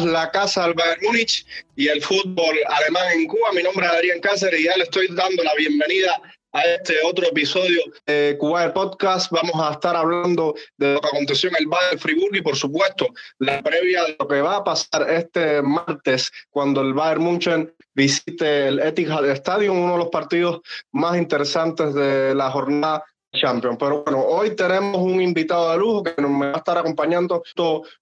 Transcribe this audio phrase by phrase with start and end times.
[0.00, 1.44] la casa del Bayern Múnich
[1.76, 3.52] y el fútbol alemán en Cuba.
[3.54, 6.18] Mi nombre es Adrián Cáceres y ya le estoy dando la bienvenida
[6.52, 9.30] a este otro episodio de Cuba Podcast.
[9.30, 13.06] Vamos a estar hablando de lo que aconteció en el Bayern Friburgo y por supuesto
[13.38, 18.68] la previa de lo que va a pasar este martes cuando el Bayern München visite
[18.68, 20.62] el Etihad Stadium, uno de los partidos
[20.92, 23.76] más interesantes de la jornada Champions.
[23.78, 27.42] Pero bueno, hoy tenemos un invitado de lujo que nos va a estar acompañando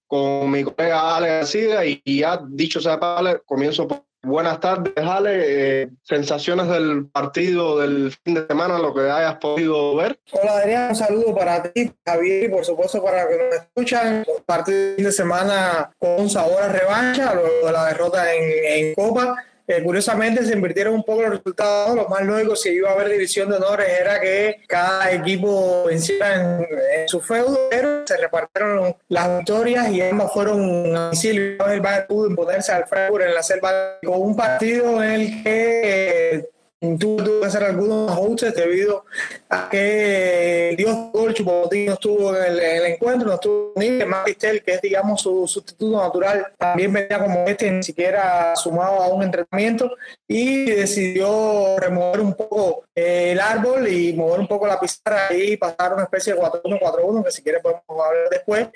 [0.07, 3.87] con mi colega Ale García y, ya dicho sea Ale, comienzo
[4.23, 9.95] buenas tardes Ale, eh, sensaciones del partido del fin de semana, lo que hayas podido
[9.95, 10.19] ver.
[10.31, 14.25] Hola Adrián, un saludo para ti, Javier, y por supuesto para los que nos escuchan.
[14.45, 19.35] Partido fin de semana con sabor a revancha luego de la derrota en Copa
[19.83, 21.95] curiosamente se invirtieron un poco los resultados.
[21.95, 26.59] Lo más lógico, si iba a haber división de honores, era que cada equipo venciera
[26.59, 32.27] en, su feudo, pero se repartieron las victorias y ambas fueron a El Bayern pudo
[32.27, 36.49] imponerse al Freiburg en la selva con un partido en el que
[36.97, 39.05] tuvo que hacer algunos ajustes debido
[39.49, 44.73] a que Dios Gol Chupomotín no estuvo en el, encuentro, no estuvo ni Maristel, que
[44.73, 49.91] es digamos su sustituto natural, también venía como este, ni siquiera sumado a un entrenamiento
[50.27, 55.93] y decidió remover un poco el árbol y mover un poco la pizarra y pasar
[55.93, 58.69] una especie de 4-1-4-1, que si quiere podemos hablar después,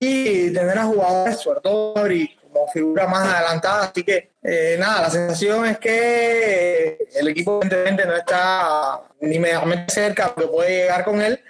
[0.00, 5.02] y tener a jugadores, sobre todo y como figura más adelantada, así que eh, nada,
[5.02, 11.04] la sensación es que el equipo evidentemente no está ni medianamente cerca de puede llegar
[11.04, 11.40] con él.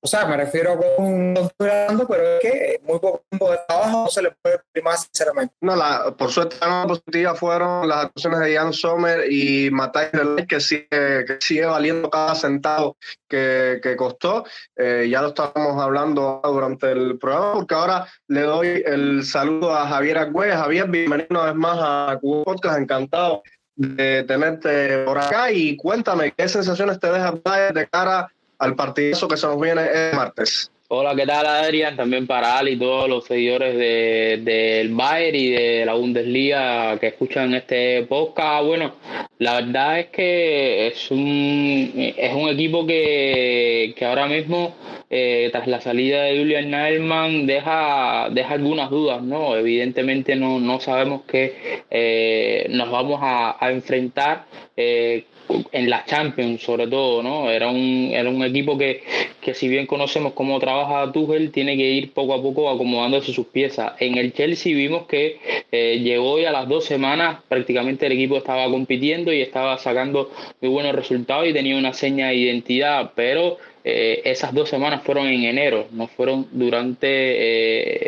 [0.00, 4.08] O sea, me refiero con un pero es que muy poco tiempo de trabajo no
[4.08, 5.54] se le puede primar sinceramente.
[5.60, 10.10] No, la, por suerte la positiva fueron las actuaciones de Jan Sommer y Matai
[10.46, 12.96] que sigue, que sigue valiendo cada centavo
[13.28, 14.44] que, que costó.
[14.76, 19.88] Eh, ya lo estábamos hablando durante el programa, porque ahora le doy el saludo a
[19.88, 20.52] Javier Agüey.
[20.52, 23.42] Javier, bienvenido una vez más a Cuba Podcast, encantado
[23.74, 27.32] de tenerte por acá y cuéntame qué sensaciones te deja
[27.74, 30.70] de cara al partido que se nos viene el martes.
[30.88, 31.96] Hola, ¿qué tal Adrián?
[31.96, 37.08] También para Ali y todos los seguidores del de, Bayern y de la Bundesliga que
[37.08, 38.64] escuchan este podcast.
[38.64, 38.94] Bueno,
[39.40, 44.76] la verdad es que es un, es un equipo que, que ahora mismo,
[45.10, 49.56] eh, tras la salida de Julian Nailman, deja, deja algunas dudas, ¿no?
[49.56, 54.44] Evidentemente no, no sabemos que eh, nos vamos a, a enfrentar.
[54.76, 55.24] Eh,
[55.72, 57.50] en la Champions sobre todo, ¿no?
[57.50, 59.02] Era un, era un equipo que,
[59.40, 63.46] que si bien conocemos cómo trabaja Tuchel, tiene que ir poco a poco acomodándose sus
[63.46, 63.92] piezas.
[64.00, 65.38] En el Chelsea vimos que
[65.70, 70.30] eh, llegó y a las dos semanas prácticamente el equipo estaba compitiendo y estaba sacando
[70.60, 75.26] muy buenos resultados y tenía una seña de identidad, pero eh, esas dos semanas fueron
[75.28, 77.06] en enero, no fueron durante...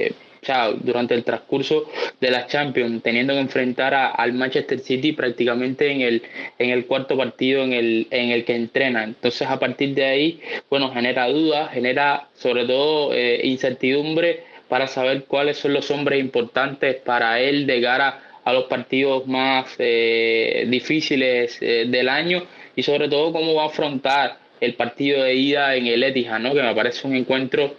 [0.06, 0.12] Eh,
[0.80, 1.88] durante el transcurso
[2.20, 6.22] de la Champions, teniendo que enfrentar al Manchester City prácticamente en el,
[6.58, 9.04] en el cuarto partido en el, en el que entrena.
[9.04, 15.24] Entonces, a partir de ahí, bueno, genera dudas, genera sobre todo eh, incertidumbre para saber
[15.24, 21.58] cuáles son los hombres importantes para él de cara a los partidos más eh, difíciles
[21.60, 22.44] eh, del año
[22.74, 26.54] y sobre todo cómo va a afrontar el partido de ida en el Etihad, ¿no?
[26.54, 27.76] que me parece un encuentro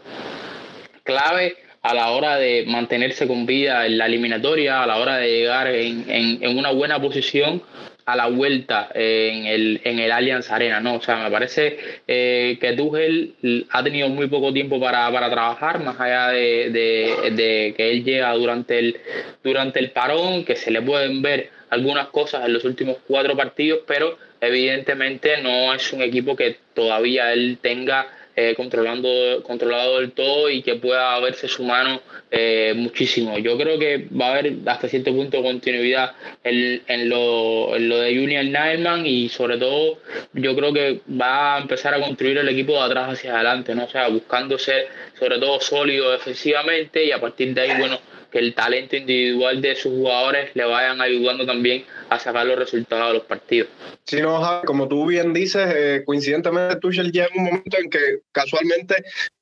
[1.04, 5.32] clave a la hora de mantenerse con vida en la eliminatoria, a la hora de
[5.32, 6.06] llegar en,
[6.42, 7.62] en, una buena posición
[8.06, 10.96] a la vuelta en el, en el Allianz Arena, ¿no?
[10.96, 11.78] O sea, me parece
[12.08, 13.36] eh, que Tuchel
[13.70, 18.34] ha tenido muy poco tiempo para, para trabajar, más allá de, de, que él llega
[18.34, 18.98] durante el,
[19.44, 23.82] durante el parón, que se le pueden ver algunas cosas en los últimos cuatro partidos,
[23.86, 28.08] pero evidentemente no es un equipo que todavía él tenga
[28.42, 32.02] eh, controlando, controlado del todo y que pueda verse su mano
[32.32, 33.38] eh, muchísimo.
[33.38, 37.98] Yo creo que va a haber hasta cierto punto continuidad en, en, lo, en lo
[37.98, 40.00] de Julian Nailman y sobre todo
[40.32, 43.84] yo creo que va a empezar a construir el equipo de atrás hacia adelante, ¿no?
[43.84, 44.88] O sea, buscando ser
[45.20, 48.00] sobre todo sólido defensivamente y a partir de ahí, bueno,
[48.32, 53.08] que el talento individual de sus jugadores le vayan ayudando también a sacar los resultados
[53.08, 53.70] de los partidos.
[54.06, 58.00] Sí, no, como tú bien dices, eh, coincidentemente Tuchel llega un momento en que
[58.32, 58.96] casualmente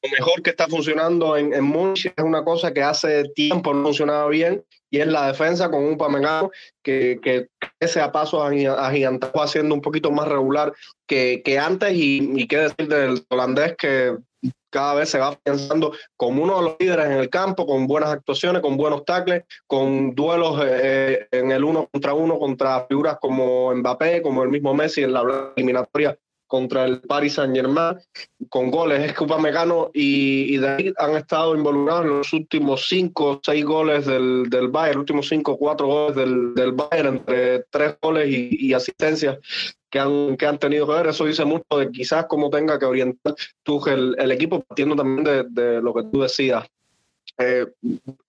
[0.03, 3.83] lo mejor que está funcionando en, en Múnich es una cosa que hace tiempo no
[3.83, 6.51] funcionaba bien y es la defensa con un Pamecano
[6.83, 7.47] que, que
[7.79, 10.73] ese a paso agigantado haciendo un poquito más regular
[11.05, 14.15] que, que antes y, y qué decir del holandés que
[14.69, 18.09] cada vez se va pensando como uno de los líderes en el campo, con buenas
[18.09, 23.73] actuaciones, con buenos tackles, con duelos eh, en el uno contra uno contra figuras como
[23.73, 27.97] Mbappé, como el mismo Messi en la eliminatoria contra el Paris Saint Germain
[28.49, 29.03] con goles.
[29.03, 34.05] Es que Upamecano y, y David han estado involucrados en los últimos cinco, seis goles
[34.05, 38.73] del, del Bayern, los últimos cinco, cuatro goles del, del Bayern, entre tres goles y,
[38.73, 39.37] asistencias
[39.89, 41.07] que han, que han tenido que ver.
[41.07, 45.43] Eso dice mucho de quizás cómo tenga que orientar Tuchel el, equipo, partiendo también de,
[45.49, 46.65] de lo que tú decías
[47.39, 47.67] eh,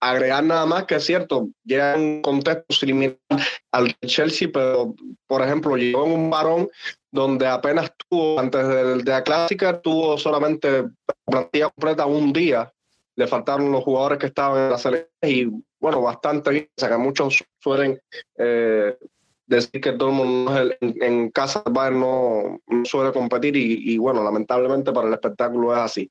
[0.01, 3.17] agregar nada más que es cierto, llega en un contexto similar
[3.73, 4.95] al Chelsea, pero
[5.27, 6.69] por ejemplo llegó en un varón
[7.11, 10.85] donde apenas tuvo, antes de, de la clásica, tuvo solamente
[11.25, 12.73] plantilla completa un día.
[13.17, 15.47] Le faltaron los jugadores que estaban en la selección y
[15.81, 16.69] bueno, bastante bien.
[16.77, 18.01] O sea que muchos suelen
[18.37, 18.97] eh,
[19.47, 24.93] decir que Dortmund en, en, casa Bayern no, no suele competir y, y, bueno, lamentablemente
[24.93, 26.09] para el espectáculo es así.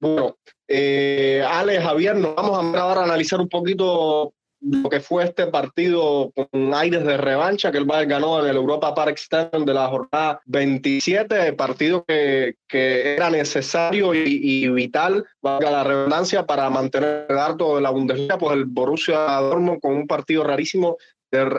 [0.00, 0.36] Bueno,
[0.66, 4.32] eh, Ale, Javier, nos vamos a ahora a analizar un poquito
[4.62, 8.56] lo que fue este partido con aires de revancha que el Bayern ganó en el
[8.56, 15.24] Europa Park Stadium de la jornada 27, partido que, que era necesario y, y, vital,
[15.40, 19.94] valga la redundancia, para mantener el harto de la Bundesliga, pues el Borussia Dortmund con
[19.94, 20.96] un partido rarísimo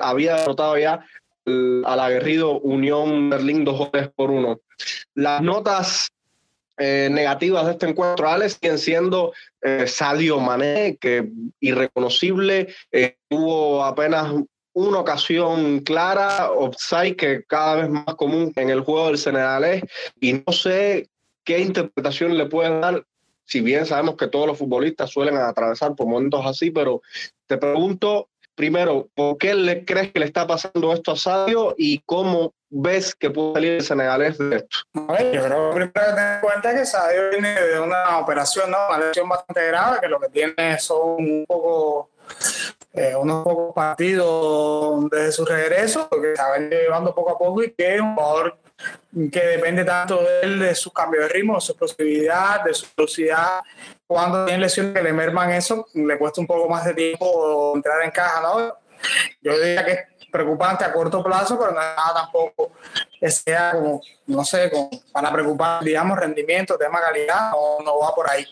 [0.02, 1.06] había derrotado ya
[1.46, 4.62] al aguerrido Unión Berlín dos goles por uno.
[5.14, 6.10] Las notas
[6.78, 11.30] eh, negativas de este encuentro, Alex, siguen siendo eh, Sadio Mané, que
[11.60, 14.34] irreconocible, eh, tuvo apenas
[14.74, 19.84] una ocasión clara, offside, que cada vez más común en el juego del Senegalés,
[20.20, 21.10] y no sé
[21.44, 23.06] qué interpretación le pueden dar,
[23.46, 27.02] si bien sabemos que todos los futbolistas suelen atravesar por momentos así, pero
[27.48, 32.00] te pregunto primero, ¿por qué le crees que le está pasando esto a Sadio y
[32.06, 34.78] cómo ves que puede salir el senegalés de esto?
[34.94, 38.78] Yo creo que primero que tener en cuenta que Sadio viene de una operación, ¿no?
[38.90, 42.10] una lesión bastante grave, que lo que tiene son un poco
[42.94, 47.72] eh, unos pocos partidos desde su regreso, que se va llevando poco a poco y
[47.72, 48.58] que es un jugador
[49.32, 52.88] que depende tanto de él, de su cambio de ritmo, de su explosividad, de su
[52.96, 53.62] velocidad.
[54.08, 58.04] Cuando tiene lesiones que le merman eso, le cuesta un poco más de tiempo entrar
[58.04, 58.78] en caja, ¿no?
[59.42, 60.00] Yo diría que es
[60.34, 62.72] preocupante a corto plazo, pero nada tampoco
[63.20, 68.14] que sea como, no sé, como para preocupar, digamos, rendimiento, tema calidad, no, no va
[68.14, 68.46] por ahí.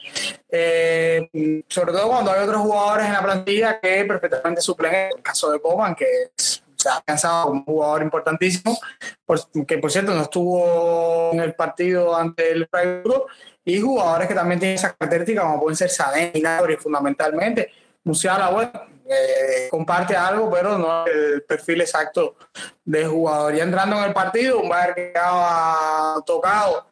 [0.47, 5.51] Eh, sobre todo cuando hay otros jugadores en la plantilla que perfectamente suplen, el caso
[5.51, 6.05] de Coman, que
[6.37, 8.77] es se ha pensado como un jugador importantísimo,
[9.67, 13.27] que por cierto no estuvo en el partido ante el Freiburg,
[13.63, 17.71] y jugadores que también tienen esa característica, como pueden ser Sané y Nabri, fundamentalmente.
[18.03, 18.71] Musiala, bueno,
[19.09, 22.35] eh, comparte algo, pero no el perfil exacto
[22.83, 23.55] de jugador.
[23.55, 26.91] Ya entrando en el partido, un Bayern que estaba tocado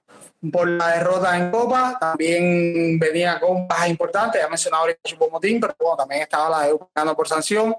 [0.52, 5.76] por la derrota en Copa, también venía con bajas importantes, ya mencionado ahorita Chupomotín, pero
[5.78, 7.76] bueno, también estaba la de ganando por sanción,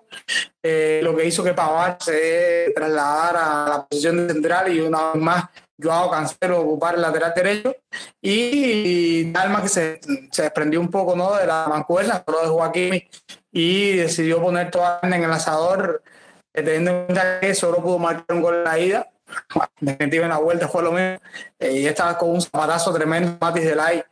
[0.62, 5.22] eh, lo que hizo que Pavar se trasladara a la posición central y una vez
[5.22, 5.44] más
[5.82, 7.74] Joao Cancelo ocupar el lateral derecho
[8.20, 11.34] y Dalma que se, se desprendió un poco ¿no?
[11.36, 13.08] de la mancuerna, solo de Joaquín
[13.52, 16.02] y decidió poner toda en el asador,
[16.54, 19.10] eh, teniendo en cuenta que solo pudo marcar un gol en la ida
[19.80, 21.18] definitivamente en la vuelta fue lo mismo.
[21.58, 24.02] Eh, y estaba con un zapatazo tremendo, Matis Delay,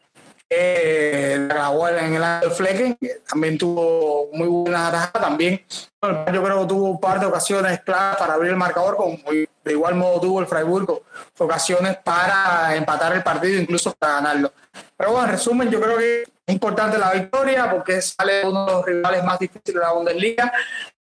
[0.49, 5.62] que eh, grabó en el año Flecken, también tuvo muy buena ataja también.
[6.00, 9.73] Yo creo que tuvo un par de ocasiones claras para abrir el marcador, como de
[9.73, 11.02] igual modo tuvo el Freiburgo
[11.37, 14.52] ocasiones para empatar el partido, incluso para ganarlo.
[14.99, 18.73] Pero bueno, en resumen, yo creo que es importante la victoria porque sale uno de
[18.73, 20.52] los rivales más difíciles de la Bundesliga,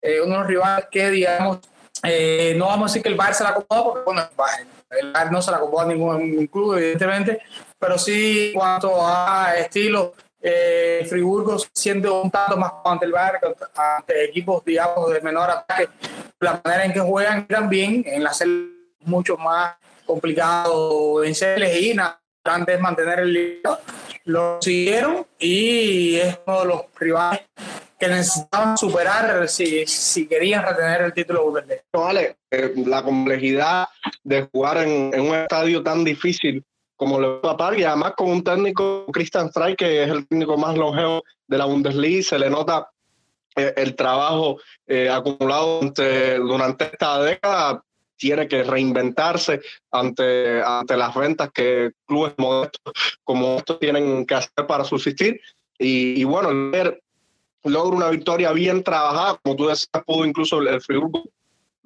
[0.02, 1.60] eh, uno de los rivales que, digamos,
[2.02, 4.28] eh, no vamos a decir que el Bayern se la acomodó, porque bueno,
[4.90, 7.40] el Bayern no se la acomodó a ningún club, evidentemente,
[7.78, 10.12] pero sí en cuanto a estilo,
[10.42, 15.88] eh, Friburgo siendo un tanto más ante el Bayern, ante equipos, digamos, de menor ataque,
[16.40, 18.68] la manera en que juegan también, en la serie
[19.00, 19.74] mucho más
[20.04, 23.78] complicado vencerles y nada, antes mantener el lío,
[24.24, 27.42] lo siguieron y es uno de los rivales
[27.98, 31.82] que necesitaban superar si, si querían retener el título Bundesliga.
[31.92, 33.88] vale, eh, la complejidad
[34.22, 36.62] de jugar en, en, un estadio tan difícil
[36.96, 40.76] como va a y además con un técnico, Christian Streich, que es el técnico más
[40.76, 42.90] longevo de la Bundesliga, se le nota
[43.54, 47.82] eh, el trabajo eh, acumulado durante, durante esta década,
[48.16, 54.66] tiene que reinventarse ante, ante las ventas que clubes modestos como estos tienen que hacer
[54.66, 55.40] para subsistir.
[55.78, 57.02] Y, y bueno, ver
[57.64, 61.24] logra una victoria bien trabajada, como tú decías, pudo incluso el Friburgo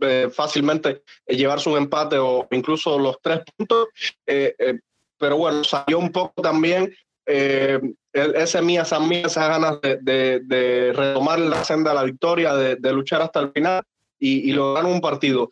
[0.00, 3.88] eh, fácilmente eh, llevarse un empate o incluso los tres puntos,
[4.26, 4.78] eh, eh
[5.18, 6.94] pero bueno, salió un poco también
[7.26, 7.78] eh,
[8.12, 12.54] ese mía, esas mías, esas ganas de, de, de, retomar la senda de la victoria,
[12.54, 13.82] de, de luchar hasta el final
[14.20, 15.48] y, y lograr un partido.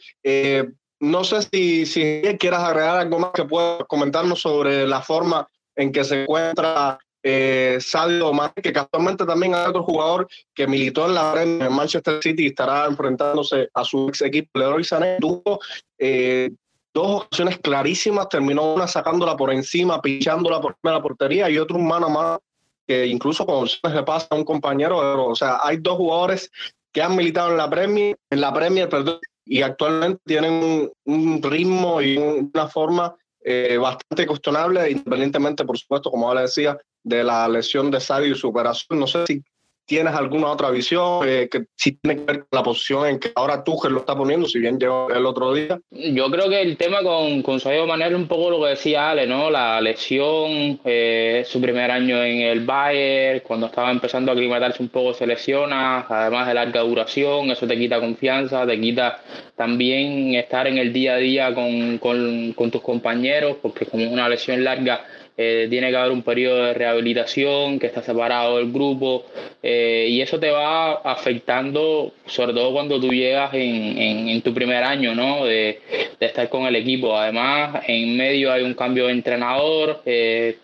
[1.01, 5.91] no sé si, si quieras agregar algo más que puedas comentarnos sobre la forma en
[5.91, 11.15] que se encuentra eh, Sadio Mane, que casualmente también hay otro jugador que militó en
[11.15, 14.59] la en Manchester City y estará enfrentándose a su ex equipo.
[14.59, 15.59] Leroy Sané tuvo
[15.99, 16.51] eh,
[16.95, 22.07] dos ocasiones clarísimas, terminó una sacándola por encima, pinchándola por la portería y otro mano
[22.07, 22.43] a mano
[22.87, 26.51] que incluso cuando se le pasa a un compañero, o sea, hay dos jugadores
[26.93, 32.03] que han militado en la Premier, en la Premier, perdón, y actualmente tienen un, ritmo
[32.03, 37.91] y una forma eh, bastante cuestionable, independientemente, por supuesto, como le decía, de la lesión
[37.91, 38.99] de Sadio y su operación.
[38.99, 39.43] No sé si
[39.89, 43.33] tienes alguna otra visión eh, que sí tiene que ver con la posición en que
[43.35, 45.81] ahora Tuchel lo está poniendo, si bien llegó el otro día.
[45.91, 49.11] Yo creo que el tema con, con Sadio Mané es un poco lo que decía
[49.11, 49.51] Ale, ¿no?
[49.51, 54.91] La lesión, eh, su primer año en el Bayern, cuando estaba empezando a aclimatarse un
[54.91, 59.23] poco se lesiona, además de larga duración, eso te quita confianza, te quita
[59.57, 64.13] también estar en el día a día con, con, con tus compañeros, porque como es
[64.13, 65.01] una lesión larga,
[65.41, 69.25] eh, tiene que haber un periodo de rehabilitación, que está separado del grupo,
[69.63, 75.15] eh, y eso te va afectando, sobre todo cuando tú llegas en, tu primer año
[75.15, 75.45] ¿no?
[75.45, 75.81] de,
[76.19, 77.17] estar con el equipo.
[77.17, 80.59] Además, en medio hay un cambio de entrenador eh,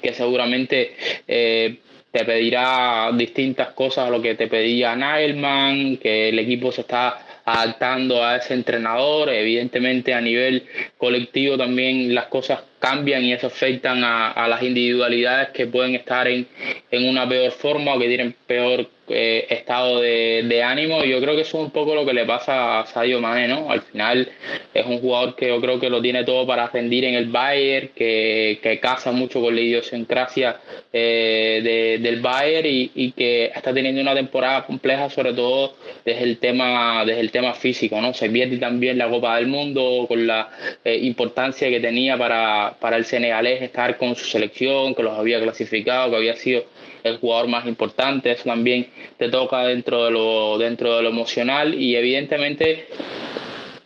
[0.00, 0.94] que seguramente
[1.26, 7.42] te pedirá distintas cosas a lo que te pedía Nagelman, que el equipo se está
[7.44, 9.30] adaptando a ese entrenador.
[9.30, 10.64] Evidentemente a nivel
[10.96, 16.46] colectivo también las cosas cambian y eso afectan a, las individualidades que pueden estar en,
[16.90, 21.04] en, una peor forma o que tienen peor eh, estado de, de, ánimo.
[21.04, 23.70] Yo creo que eso es un poco lo que le pasa a Sadio Mane, ¿no?
[23.70, 24.30] Al final
[24.72, 27.90] es un jugador que yo creo que lo tiene todo para rendir en el Bayern,
[27.94, 30.58] que, que casa mucho con la idiosincrasia
[30.92, 35.74] eh, del Bayern y, y, que está teniendo una temporada compleja, sobre todo
[36.04, 38.14] desde el tema, desde el tema físico, ¿no?
[38.14, 40.48] Se pierde también la Copa del Mundo con la
[40.82, 45.40] eh, importancia que tenía para, para, el senegalés estar con su selección, que los había
[45.40, 46.64] clasificado, que había sido
[47.02, 48.88] el jugador más importante, eso también
[49.18, 52.86] te toca dentro de lo, dentro de lo emocional y evidentemente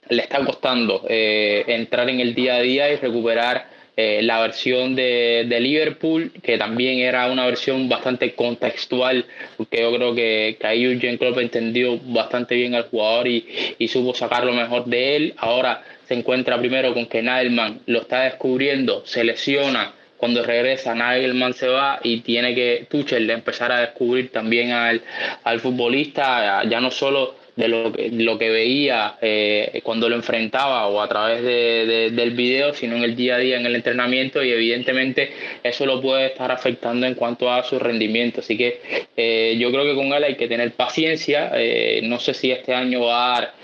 [0.09, 4.95] le está costando eh, entrar en el día a día y recuperar eh, la versión
[4.95, 9.27] de, de, Liverpool, que también era una versión bastante contextual,
[9.57, 13.45] porque yo creo que, que ahí Jurgen Klopp entendió bastante bien al jugador y,
[13.77, 15.35] y supo sacar lo mejor de él.
[15.37, 21.53] Ahora se encuentra primero con que Nagelman lo está descubriendo, se lesiona, cuando regresa Nagelman
[21.53, 25.03] se va y tiene que Tuchel empezar a descubrir también al,
[25.45, 30.87] al futbolista, ya no solo de lo que, lo que veía eh, cuando lo enfrentaba
[30.87, 34.45] o a través de, del video, sino en el día a día, en el entrenamiento
[34.45, 35.33] y evidentemente
[35.65, 38.43] eso lo puede estar afectando en cuanto a su rendimiento.
[38.43, 38.81] Así que
[39.17, 41.51] eh, yo creo que con él hay que tener paciencia.
[41.57, 43.55] Eh, no sé si este año va a dar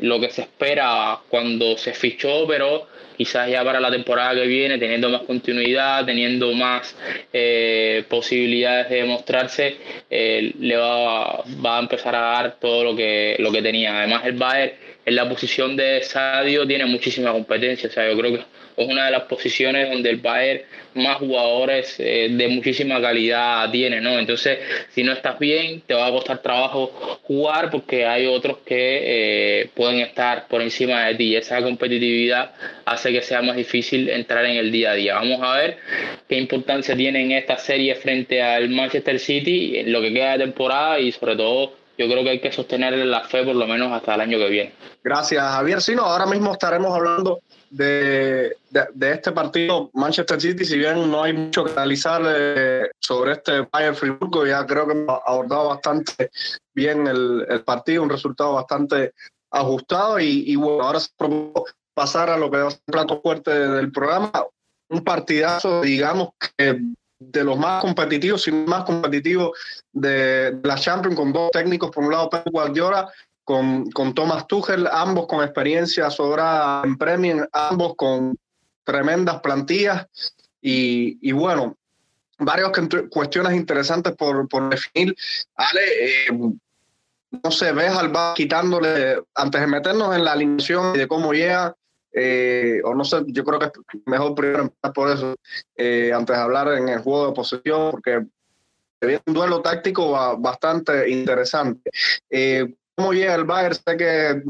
[0.00, 4.78] lo que se espera cuando se fichó, pero quizás ya para la temporada que viene,
[4.78, 6.96] teniendo más continuidad, teniendo más
[7.32, 9.76] eh, posibilidades de demostrarse,
[10.10, 13.98] eh, le va, va, a empezar a dar todo lo que, lo que tenía.
[13.98, 14.72] Además, el Bayern
[15.06, 18.44] en la posición de Sadio tiene muchísima competencia, o sea, yo creo que
[18.76, 20.62] es una de las posiciones donde el Bayern
[20.94, 24.18] más jugadores eh, de muchísima calidad tiene, ¿no?
[24.18, 24.58] Entonces,
[24.90, 29.70] si no estás bien, te va a costar trabajo jugar porque hay otros que eh,
[29.74, 32.52] pueden estar por encima de ti y esa competitividad
[32.84, 35.14] hace que sea más difícil entrar en el día a día.
[35.14, 35.78] Vamos a ver
[36.28, 40.44] qué importancia tiene en esta serie frente al Manchester City en lo que queda de
[40.44, 43.92] temporada y sobre todo yo creo que hay que sostener la fe por lo menos
[43.92, 44.74] hasta el año que viene.
[45.02, 45.80] Gracias, Javier.
[45.80, 51.22] Sí, no, ahora mismo estaremos hablando de, de, este partido Manchester City, si bien no
[51.22, 56.30] hay mucho que analizar eh, sobre este Bayern Friburgo, ya creo que hemos abordado bastante
[56.72, 59.12] bien el, el partido, un resultado bastante
[59.50, 63.50] ajustado y, y, bueno, ahora se propone pasar a lo que ser el plato fuerte
[63.50, 64.30] del programa,
[64.88, 66.80] un partidazo, digamos que
[67.32, 69.56] de los más competitivos, si no más competitivos
[69.92, 73.08] de, la Champions, con dos técnicos, por un lado Pep Guardiola
[73.44, 78.36] con, con Thomas Tuchel, ambos con experiencia sobrada en Premier, ambos con
[78.84, 80.06] tremendas plantillas
[80.60, 81.76] y, y bueno,
[82.38, 82.70] varias
[83.10, 85.14] cuestiones interesantes por, por definir.
[85.54, 86.56] Ale, eh,
[87.42, 91.74] no sé, ves al quitándole, antes de meternos en la alineación y de cómo llega,
[92.14, 93.72] eh, o no sé, yo creo que es
[94.06, 95.34] mejor primero empezar por eso,
[95.76, 98.24] eh, antes de hablar en el juego de posesión, porque
[99.00, 101.90] viene un duelo táctico bastante interesante.
[102.30, 104.42] Eh, cómo llega el Bayern, sé que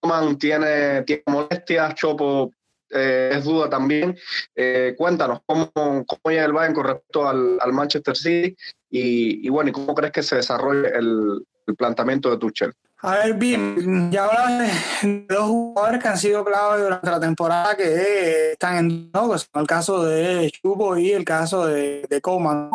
[0.00, 2.50] Coman tiene, tiene molestias, Chopo
[2.90, 4.16] eh, es duda también.
[4.54, 8.56] Eh, cuéntanos, ¿cómo, ¿cómo, llega el Bayern con respecto al, al Manchester City?
[8.90, 12.72] Y, y, bueno, ¿y cómo crees que se desarrolle el, el planteamiento de Tuchel?
[13.02, 17.74] A ver, bien, ya hablaba de dos jugadores que han sido clave durante la temporada
[17.74, 19.34] que están en ¿no?
[19.34, 22.70] el caso de Chupo y el caso de, de Coman.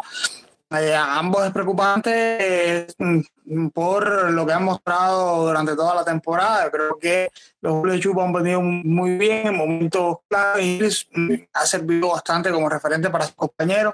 [0.72, 6.72] Eh, ambos es preocupante mm, por lo que han mostrado durante toda la temporada.
[6.72, 7.30] Creo que
[7.62, 12.52] los de Chupo han venido muy bien en momentos claves y mm, ha servido bastante
[12.52, 13.94] como referente para sus compañeros.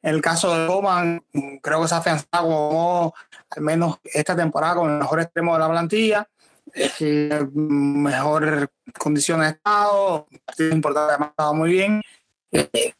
[0.00, 3.14] En el caso de Coman, mm, creo que se ha afianzado como
[3.50, 6.28] al menos esta temporada con el mejor extremo de la plantilla,
[6.74, 12.00] eh, mejor condiciones de estado, partido importante, ha estado muy bien,
[12.52, 12.94] eh,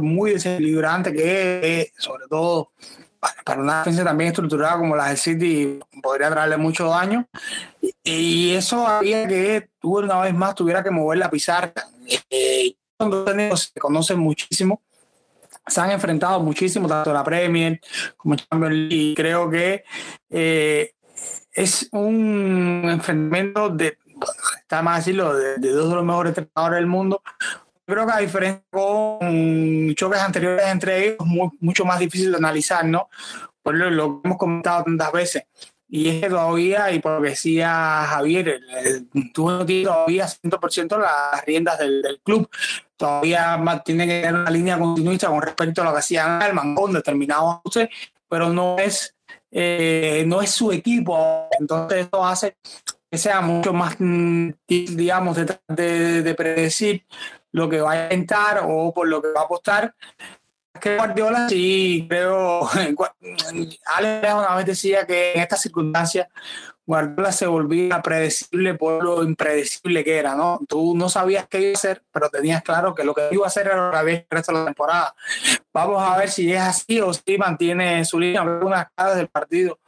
[0.00, 2.72] muy desequilibrante que sobre todo
[3.44, 7.28] para una defensa también estructurada como la del City podría traerle mucho daño
[8.02, 11.72] y eso había que tú una vez más tuviera que mover la pizarra.
[12.30, 14.82] Eh, se conocen muchísimo
[15.66, 17.80] se han enfrentado muchísimo, tanto la Premier
[18.16, 19.84] como Champions League, creo que
[20.30, 20.94] eh,
[21.52, 23.98] es un enfrentamiento de,
[24.58, 27.22] está más decirlo, de, dos de los mejores entrenadores del mundo.
[27.86, 31.26] Creo que a diferencia con choques anteriores entre ellos, es
[31.60, 33.08] mucho más difícil de analizar, ¿no?
[33.62, 35.44] Por lo, lo que hemos comentado tantas veces.
[35.94, 38.62] Y es que todavía, y por lo que decía Javier,
[39.34, 42.48] tú no tienes todavía 100% las riendas del, club.
[42.96, 46.94] Todavía tiene que tener una línea continuista con respecto a lo que hacía el Mangón,
[46.94, 47.60] determinado
[48.26, 49.14] pero no es,
[49.50, 51.46] eh, no es su equipo.
[51.60, 52.56] Entonces, eso hace
[53.10, 57.04] que sea mucho más, mm, digamos, de, de predecir
[57.52, 59.94] lo que va a intentar o por lo que va a apostar
[60.82, 62.68] que Guardiola sí creo,
[63.86, 66.26] Alex una vez decía que en estas circunstancias
[66.84, 70.60] Guardiola se volvía predecible por lo impredecible que era, ¿no?
[70.68, 73.48] Tú no sabías qué iba a hacer, pero tenías claro que lo que iba a
[73.48, 75.14] hacer era lo que había el resto de la temporada.
[75.72, 79.78] Vamos a ver si es así o si mantiene su línea algunas caras del partido.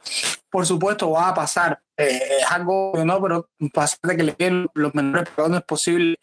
[0.55, 1.81] Por supuesto, va a pasar.
[1.97, 6.15] Eh, es algo no, pero pasar de que le queden los menores pelones posibles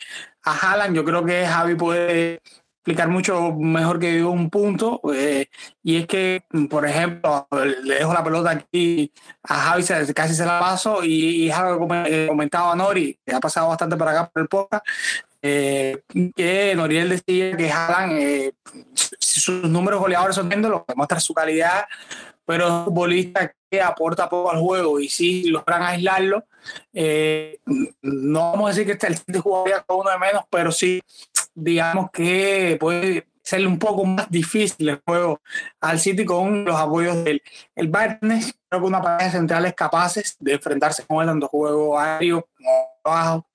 [0.42, 0.96] a Haaland.
[0.96, 2.40] Yo creo que Javi puede
[2.76, 5.50] explicar mucho mejor que yo un punto, eh,
[5.82, 7.46] y es que, por ejemplo,
[7.84, 12.26] le dejo la pelota aquí a Javi, casi se la paso, y, es algo que
[12.26, 14.82] comentaba Nori, que ha pasado bastante para acá por el podcast,
[15.42, 18.52] eh, que Noriel decía que Jalan, eh,
[19.18, 21.84] sus números goleadores son viendo, lo que muestra su calidad,
[22.52, 26.44] pero es un futbolista que aporta poco al juego y si logran aislarlo,
[28.02, 31.00] no vamos a decir que este el City jugaría con uno de menos, pero sí
[31.54, 35.40] digamos que puede ser un poco más difícil el juego
[35.80, 37.42] al City con los apoyos del
[37.74, 38.18] el Bayern.
[38.20, 42.70] Creo que una pareja de centrales capaces de enfrentarse con él tanto juego aéreo como
[43.02, 43.46] abajo.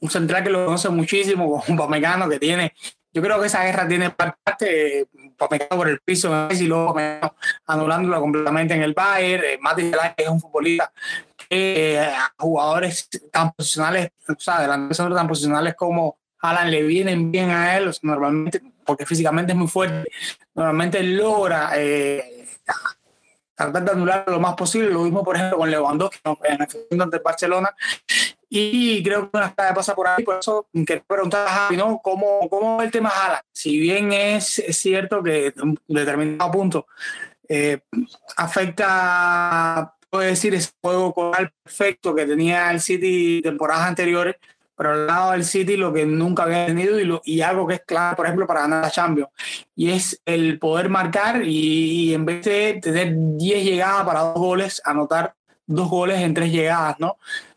[0.00, 2.74] Un central que lo conoce muchísimo, con un Pamecano que tiene.
[3.12, 5.06] Yo creo que esa guerra tiene parte
[5.48, 6.94] Pamecano por el piso y luego
[7.66, 9.44] anulándolo completamente en el Bayern.
[9.44, 10.92] Eh, Mati es un futbolista
[11.48, 17.30] que eh, jugadores tan posicionales, o sea, delante de tan posicionales como Alan le vienen
[17.30, 20.10] bien a él, normalmente, porque físicamente es muy fuerte,
[20.54, 22.46] normalmente logra eh,
[23.54, 24.90] tratar de anular lo más posible.
[24.90, 27.70] Lo mismo, por ejemplo, con Lewandowski en el ante Barcelona.
[28.54, 31.98] Y creo que una clave pasa por ahí, por eso quería preguntar a Javi, ¿no?
[32.04, 33.40] ¿Cómo, ¿Cómo el tema Alan?
[33.50, 36.86] Si bien es, es cierto que un determinado punto
[37.48, 37.80] eh,
[38.36, 44.36] afecta, puede decir, ese juego coral perfecto que tenía el City temporadas anteriores,
[44.76, 47.76] pero al lado del City lo que nunca había tenido y, lo, y algo que
[47.76, 49.30] es clave, por ejemplo, para ganar la Champions,
[49.74, 54.82] y es el poder marcar y, en vez de tener 10 llegadas para dos goles,
[54.84, 55.34] anotar
[55.66, 57.16] dos goles en tres llegadas, ¿no?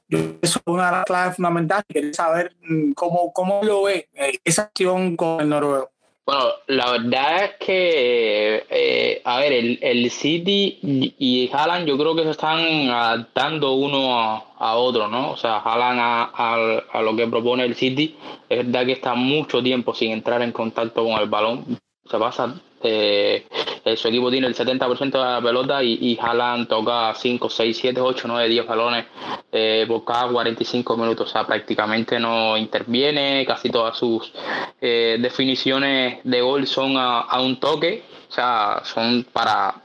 [0.10, 1.86] Eso es una de las claves fundamentales.
[1.88, 5.90] Quería saber mm, cómo, cómo lo ve eh, esa acción con el noruego.
[6.26, 12.16] Bueno, la verdad es que, eh, a ver, el, el City y Haaland yo creo
[12.16, 15.34] que se están adaptando uno a, otro, ¿no?
[15.34, 18.18] O sea, Haaland a, a, lo que propone el City,
[18.50, 21.78] es verdad que está mucho tiempo sin entrar en contacto con el balón.
[22.10, 22.56] Se pasa
[22.88, 23.46] eh,
[23.96, 28.02] su equipo tiene el 70% de la pelota y, y Haaland toca 5, 6, 7,
[28.02, 29.06] 8, 9, 10 balones
[29.52, 31.30] eh, por cada 45 minutos.
[31.30, 34.32] O sea, prácticamente no interviene, casi todas sus
[34.82, 38.04] eh, definiciones de gol son a, a un toque,
[38.36, 39.76] o sea, son para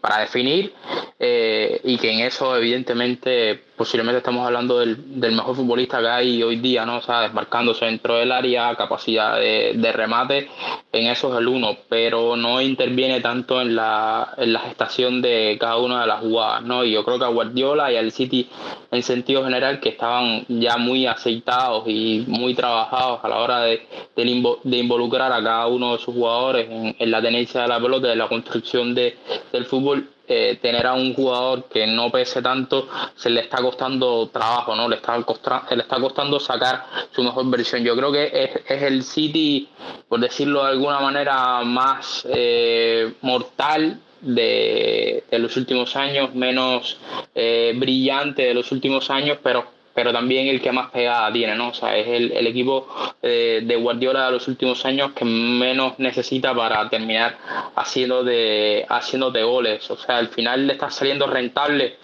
[0.00, 0.72] para definir
[1.18, 4.96] eh, y que en eso evidentemente posiblemente estamos hablando del,
[5.32, 6.98] mejor futbolista que hay hoy día, ¿no?
[6.98, 10.50] O sea, desmarcándose dentro del área, capacidad de, remate,
[10.92, 15.56] en eso es el uno, pero no interviene tanto en la, en la gestación de
[15.58, 16.84] cada una de las jugadas, ¿no?
[16.84, 18.50] Y yo creo que a Guardiola y al City
[18.90, 23.80] en sentido general que estaban ya muy aceitados y muy trabajados a la hora de,
[24.14, 28.12] de, involucrar a cada uno de sus jugadores en, en la tenencia de la pelota,
[28.12, 29.16] en la construcción de,
[29.52, 34.28] del fútbol eh, tener a un jugador que no pese tanto se le está costando
[34.28, 34.88] trabajo, ¿no?
[34.88, 37.82] Le está, le está costando sacar su mejor versión.
[37.82, 38.30] Yo creo que
[38.68, 39.68] es, el City,
[40.08, 46.98] por decirlo de alguna manera, más eh, mortal de, los últimos años, menos
[47.34, 51.68] eh, brillante de los últimos años, pero pero también el que más pegada tiene, ¿no?
[51.68, 52.86] O sea, es el, equipo
[53.22, 57.36] eh, de Guardiola de los últimos años que menos necesita para terminar
[57.74, 59.90] haciendo de, haciendo de goles.
[59.90, 61.96] O sea, al final le está saliendo rentable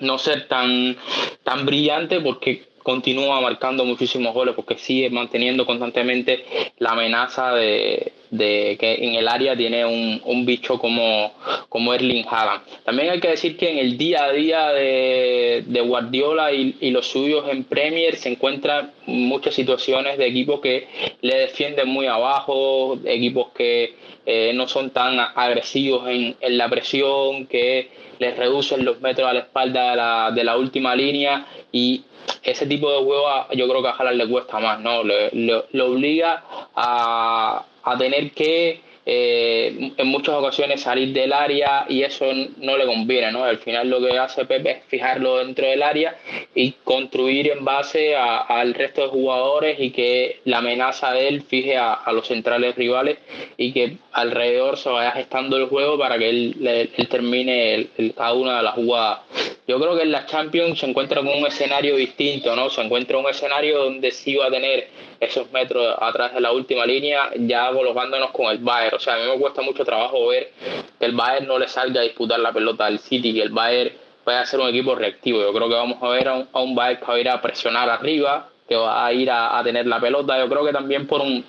[0.00, 0.96] no ser tan,
[1.42, 6.44] tan brillante porque continúa marcando muchísimos goles porque sigue manteniendo constantemente
[6.78, 11.32] la amenaza de, que en el área tiene un, bicho como,
[11.68, 12.62] como Erling Haaland.
[12.84, 17.44] También hay que decir que en el día a día de, Guardiola y, los suyos
[17.50, 20.88] en Premier se encuentran muchas situaciones de equipos que
[21.20, 23.94] le defienden muy abajo, equipos que
[24.26, 27.88] eh, no son tan agresivos en, en la presión, que
[28.18, 32.02] les reducen los metros a la espalda de la, de la última línea y
[32.42, 35.02] ese tipo de juego yo creo que a Haaland le cuesta más, ¿no?
[35.02, 42.26] Le, obliga a, a tener que eh, en muchas ocasiones salir del área y eso
[42.58, 43.42] no le conviene, ¿no?
[43.42, 46.18] Al final lo que hace Pepe es fijarlo dentro del área
[46.54, 51.78] y construir en base al resto de jugadores y que la amenaza de él fije
[51.78, 53.16] a, los centrales rivales
[53.56, 58.62] y que alrededor se vaya gestando el juego para que él, termine cada una de
[58.62, 59.20] las jugadas.
[59.68, 62.70] Yo creo que en la Champions se encuentra con un escenario distinto, ¿no?
[62.70, 64.88] Se encuentra un escenario donde sí va a tener
[65.20, 68.96] esos metros atrás de la última línea, ya colocándonos con el Bayern.
[68.96, 70.52] O sea, a mí me cuesta mucho trabajo ver
[70.98, 73.92] que el Bayern no le salga a disputar la pelota al City, que el Bayern
[74.24, 75.42] vaya a ser un equipo reactivo.
[75.42, 77.28] Yo creo que vamos a ver a un, a un Bayern que va a ir
[77.28, 80.38] a presionar arriba, que va a ir a, tener la pelota.
[80.38, 81.44] Yo creo que también por un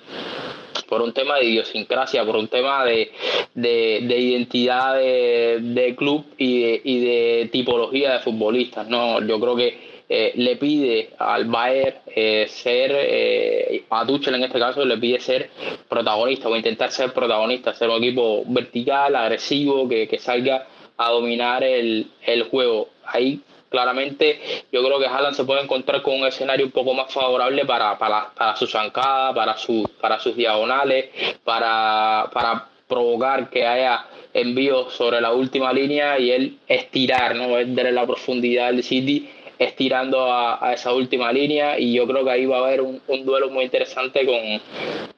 [0.90, 3.10] por un tema de idiosincrasia, por un tema de,
[3.54, 8.86] de, identidad de, club y de, y de tipología de futbolistas.
[8.88, 14.42] No, yo creo que eh, le pide al Bayern eh, ser, eh, a Tuchel en
[14.42, 15.50] este caso, le pide ser
[15.88, 22.08] protagonista o intentar ser protagonista, ser un equipo vertical, agresivo, que, salga a dominar el,
[22.50, 22.88] juego.
[23.04, 23.38] Ahí
[23.70, 27.64] claramente yo creo que Haaland se puede encontrar con un escenario un poco más favorable
[27.64, 31.08] para, para, para su zancada, para, su, para sus diagonales,
[31.44, 34.04] para, para provocar que haya
[34.34, 37.48] envíos sobre la última línea y él estirar, ¿no?
[37.48, 39.30] darle la profundidad del City
[39.60, 43.50] estirando a, esa última línea y yo creo que ahí va a haber un, duelo
[43.50, 44.62] muy interesante con,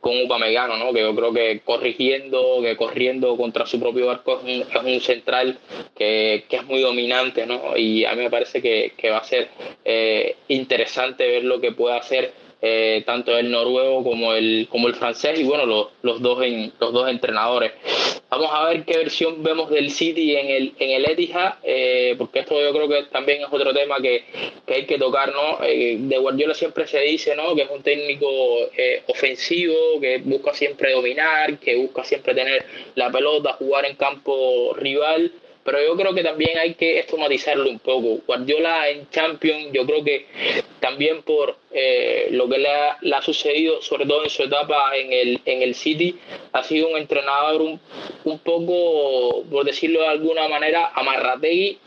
[0.01, 0.93] con Upamecano, ¿no?
[0.93, 5.59] que yo creo que corrigiendo, que corriendo contra su propio barco es un, central
[5.97, 7.77] que, es muy dominante ¿no?
[7.77, 9.49] y a mí me parece que, va a ser
[9.85, 12.33] eh, interesante ver lo que puede hacer
[12.65, 16.73] eh, tanto el noruego como el, como el francés y bueno, los, los, dos en,
[16.79, 17.73] los dos entrenadores.
[18.31, 22.39] Vamos a ver qué versión vemos del City en el, en el Etihad, eh, porque
[22.39, 24.25] esto yo creo que también es otro tema que,
[24.65, 25.59] que hay que tocar, ¿no?
[25.65, 27.55] Eh, de Guardiola siempre se dice, ¿no?
[27.57, 28.29] Que es un técnico
[29.09, 35.33] ofensivo, que busca siempre dominar, que busca siempre tener la pelota, jugar en campo rival,
[35.65, 38.21] pero yo creo que también hay que estigmatizarlo un poco.
[38.27, 40.27] Guardiola en Champions, yo creo que
[40.81, 45.41] también por eh, lo que le ha, sucedido, sobre todo en su etapa en el,
[45.45, 46.19] en el City,
[46.53, 47.81] ha sido un entrenador un,
[48.25, 51.79] un poco, por decirlo de alguna manera, amarrategui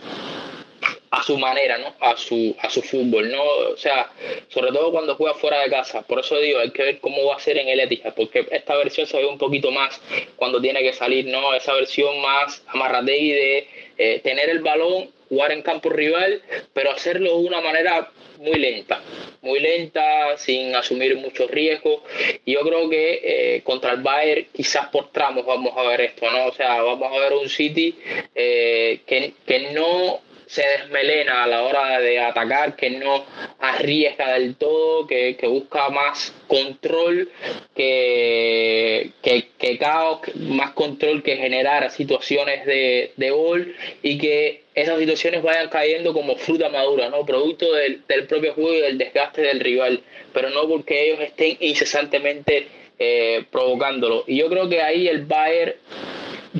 [1.12, 1.94] a su manera, ¿no?
[2.00, 3.44] A su, a su fútbol, ¿no?
[3.44, 4.12] O sea,
[4.50, 6.02] sobre todo cuando juega fuera de casa.
[6.02, 8.76] Por eso digo, hay que ver cómo va a ser en el Etihad, porque esta
[8.76, 10.02] versión se ve un poquito más
[10.36, 11.54] cuando tiene que salir, ¿no?
[11.54, 16.42] Esa versión más amarrategui de eh, tener el balón, jugar en campo rival,
[16.74, 19.02] pero hacerlo de una manera muy lenta,
[19.42, 22.02] muy lenta, sin asumir muchos riesgos.
[22.46, 26.30] Y yo creo que eh, contra el Bayern, quizás por tramos vamos a ver esto,
[26.30, 26.48] ¿no?
[26.48, 27.96] O sea, vamos a ver un City
[28.34, 33.26] eh, que, que no se desmelena a la hora de atacar, que no
[33.60, 37.30] arriesga del todo, que, busca más control
[37.76, 45.42] que, que, caos, más control que generar situaciones de, de gol y que esas situaciones
[45.42, 47.26] vayan cayendo como fruta madura, ¿no?
[47.26, 50.02] Producto del, propio juego y del desgaste del rival,
[50.34, 52.68] pero no porque ellos estén incesantemente
[53.00, 54.26] eh, provocándolo.
[54.28, 55.76] Y yo creo que ahí el Bayern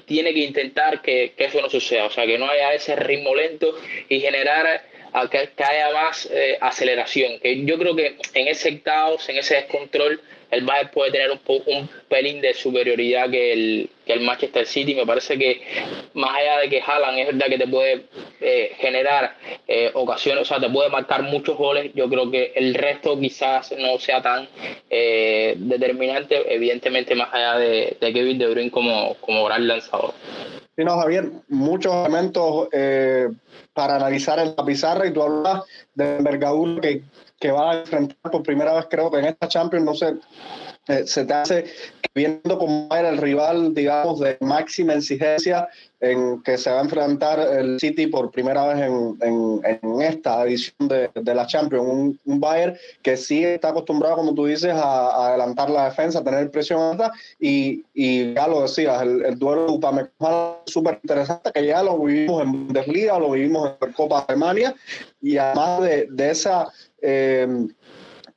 [0.02, 3.76] tiene que intentar que, eso no suceda, o sea, que no haya ese ritmo lento
[4.10, 4.84] y generar
[5.30, 7.40] que, haya más eh, aceleración.
[7.40, 10.22] Que yo creo que en ese caos, en ese descontrol,
[10.56, 14.96] el Bayern puede tener un, un pelín de superioridad que el, que el Manchester City.
[14.96, 15.62] Me parece que
[16.14, 18.06] más allá de que Haaland es verdad que te puede
[18.42, 19.36] eh, generar
[19.68, 23.74] eh, ocasiones, o sea, te puede marcar muchos goles, yo creo que el resto quizás
[23.78, 24.48] no sea tan
[24.90, 30.14] determinante, evidentemente más allá de, de Kevin De Bruyne como, como gran lanzador.
[30.78, 33.30] Sí, no, Javier, muchos elementos eh,
[33.74, 35.64] para analizar en la pizarra y tú hablas
[35.94, 37.02] de envergadura que,
[37.40, 40.16] que va a enfrentar por primera vez, creo que en esta Champions, no sé,
[40.88, 41.66] eh, se te hace
[42.14, 45.68] viendo cómo era el rival, digamos, de máxima exigencia
[46.00, 50.88] en que se va a enfrentar el City por primera vez en, en, esta edición
[50.88, 51.86] de, de, la Champions.
[51.86, 56.24] Un, un, Bayern que sí está acostumbrado, como tú dices, a, adelantar la defensa, a
[56.24, 61.52] tener presión alta y, y ya lo decías, el, el duelo de Upamecano súper interesante
[61.52, 64.76] que ya lo vivimos en Bundesliga, lo vivimos en Copa Alemania
[65.22, 66.72] y además de, de esa...
[67.08, 67.68] Eh,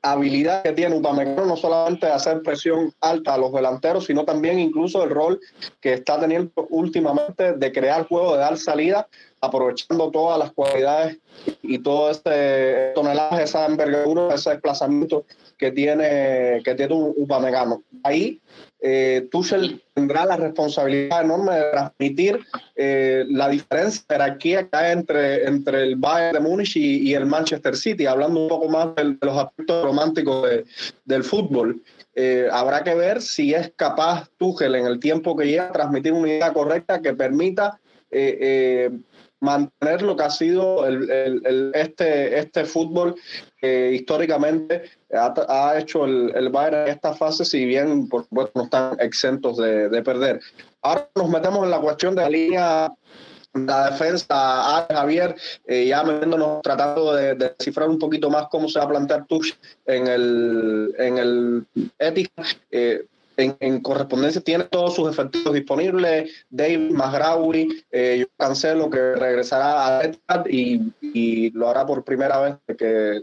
[0.02, 4.58] habilidad que tiene Upamecano no solamente de hacer presión alta a los delanteros, sino también
[4.58, 5.40] incluso el rol
[5.80, 9.08] que está teniendo últimamente de crear juego, de dar salida,
[9.40, 11.18] aprovechando todas las cualidades
[11.62, 15.24] y todo ese tonelaje, esa envergadura, ese desplazamiento
[15.56, 17.82] que tiene, que tiene Upamecano.
[18.02, 18.40] Ahí
[18.80, 22.40] eh, Tuchel tendrá la responsabilidad enorme de transmitir
[22.76, 27.26] eh, la diferencia de jerarquía que hay entre, entre el Bayern de Múnich y, el
[27.26, 30.48] Manchester City, hablando un poco más de, los aspectos románticos
[31.04, 31.82] del fútbol.
[32.14, 36.28] Eh, habrá que ver si es capaz Tuchel en el tiempo que lleva transmitir una
[36.28, 38.90] idea correcta que permita eh,
[39.40, 43.14] mantener lo que ha sido el, este, este fútbol
[43.56, 48.64] que históricamente ha, hecho el, el, Bayern en esta fase, si bien por supuesto no
[48.64, 50.40] están exentos de, perder.
[50.82, 52.92] Ahora nos metemos en la cuestión de la línea
[53.54, 54.26] la defensa
[54.78, 55.34] a Javier,
[55.66, 59.54] eh, ya metiéndonos, tratando de, descifrar un poquito más cómo se va a plantear Tuch
[59.86, 61.66] en el, en el
[61.98, 62.44] ética.
[63.38, 66.30] En, correspondencia tiene todos sus efectivos disponibles.
[66.50, 72.40] Dave Magrawi, eh, yo cancelo que regresará a Etihad y, y, lo hará por primera
[72.40, 73.22] vez que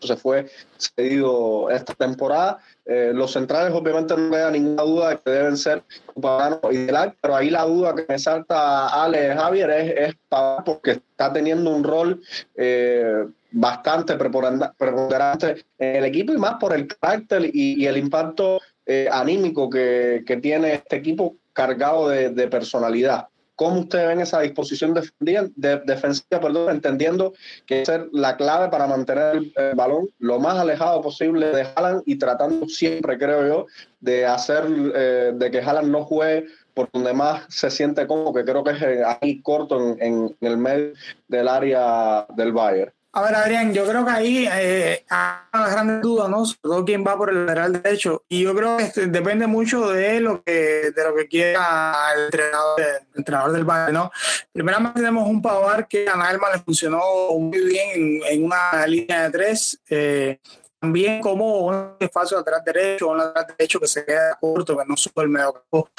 [0.00, 0.46] se fue
[0.78, 2.58] cedido esta temporada.
[2.84, 5.82] Eh, los centrales obviamente no queda ninguna duda de que deben ser
[6.14, 6.86] Upamecano y
[7.20, 10.16] pero ahí la duda que me salta Ale Javier es, es
[10.64, 12.20] porque está teniendo un rol
[12.56, 18.60] eh, bastante preponderante en el equipo y más por el carácter y el impacto
[18.92, 23.28] eh, anímico que, tiene este equipo cargado de, personalidad.
[23.54, 27.32] ¿Cómo ustedes ven esa disposición de, defensiva, perdón, entendiendo
[27.66, 32.16] que es la clave para mantener el, balón lo más alejado posible de Haaland y
[32.16, 33.66] tratando siempre, creo yo,
[34.00, 34.64] de hacer
[34.96, 38.72] eh, de que Haaland no juegue por donde más se siente cómodo, que creo que
[38.72, 40.94] es eh, ahí corto en, en, en el medio
[41.28, 42.92] del área del Bayern?
[43.12, 46.46] A ver, Adrián, yo creo que ahí eh, hay una gran duda, ¿no?
[46.46, 48.22] Sobre todo quién va por el lateral derecho.
[48.28, 52.26] Y yo creo que este, depende mucho de lo que de lo que quiera el
[52.26, 54.12] entrenador, el entrenador del Bayern, ¿no?
[54.52, 57.00] Primeramente tenemos un Pavar que a Naelman le funcionó
[57.36, 59.80] muy bien en, una línea de tres.
[59.90, 60.38] Eh,
[60.78, 64.96] también como un espacio lateral derecho, un lateral derecho que se queda corto, que no
[64.96, 65.90] sube el medio campo.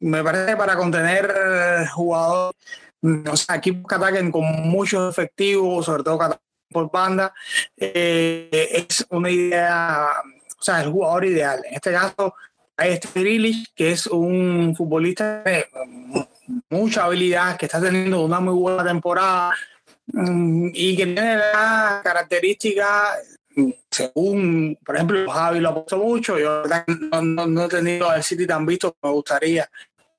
[0.00, 2.56] Me parece que para contener jugadores,
[3.30, 6.18] o sea, equipos que ataquen con muchos efectivos, sobre todo
[6.74, 7.32] por banda,
[7.76, 8.50] eh,
[8.90, 10.08] es una idea,
[10.58, 11.62] o sea, el jugador ideal.
[11.66, 12.34] En este caso,
[12.76, 13.08] hay este
[13.74, 15.68] que es un futbolista de
[16.68, 19.54] mucha habilidad, que está teniendo una muy buena temporada
[20.08, 23.14] mm, y que tiene la característica
[23.90, 26.64] según, por ejemplo, Javi lo ha puesto mucho, yo
[27.22, 29.70] no, no, he tenido el City tan visto como me gustaría,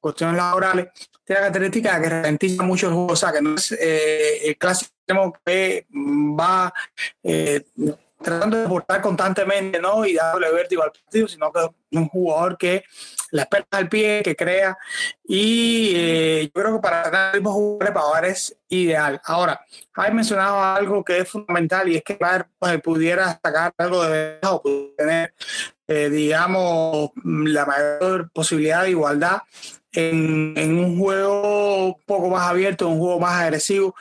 [0.06, 0.90] cuestiones laborales,
[1.24, 4.56] tiene la característica que ralentiza mucho el juego, o sea, que no es eh, el
[4.56, 4.94] clásico
[5.44, 6.72] que va
[7.24, 7.64] eh,
[8.22, 10.06] tratando de aportar constantemente ¿no?
[10.06, 12.84] y darle vértigo al partido, sino que es un jugador que
[13.32, 14.78] la espera al pie, que crea,
[15.24, 19.20] y eh, yo creo que para el mismo jugador es ideal.
[19.26, 19.60] Ahora,
[19.96, 22.20] hay mencionado algo que es fundamental y es que
[22.60, 24.62] pues, pudiera sacar algo de o
[24.96, 25.34] tener,
[25.88, 29.42] digamos, la mayor posibilidad de igualdad
[29.96, 33.96] en, un juego un poco más abierto, un juego más agresivo.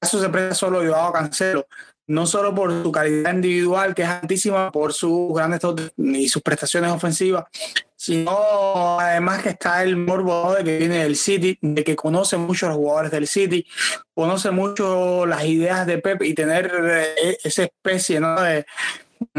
[0.00, 1.66] Eso se presta solo a Cancelo,
[2.06, 5.60] no solo por su calidad individual, que es altísima, por sus grandes
[5.96, 7.44] y sus prestaciones ofensivas,
[7.96, 12.66] sino además que está el morbo de que viene del City, de que conoce mucho
[12.66, 13.66] a los jugadores del City,
[14.14, 16.72] conoce mucho las ideas de Pep y tener
[17.20, 18.40] eh, esa especie ¿no?
[18.40, 18.64] de,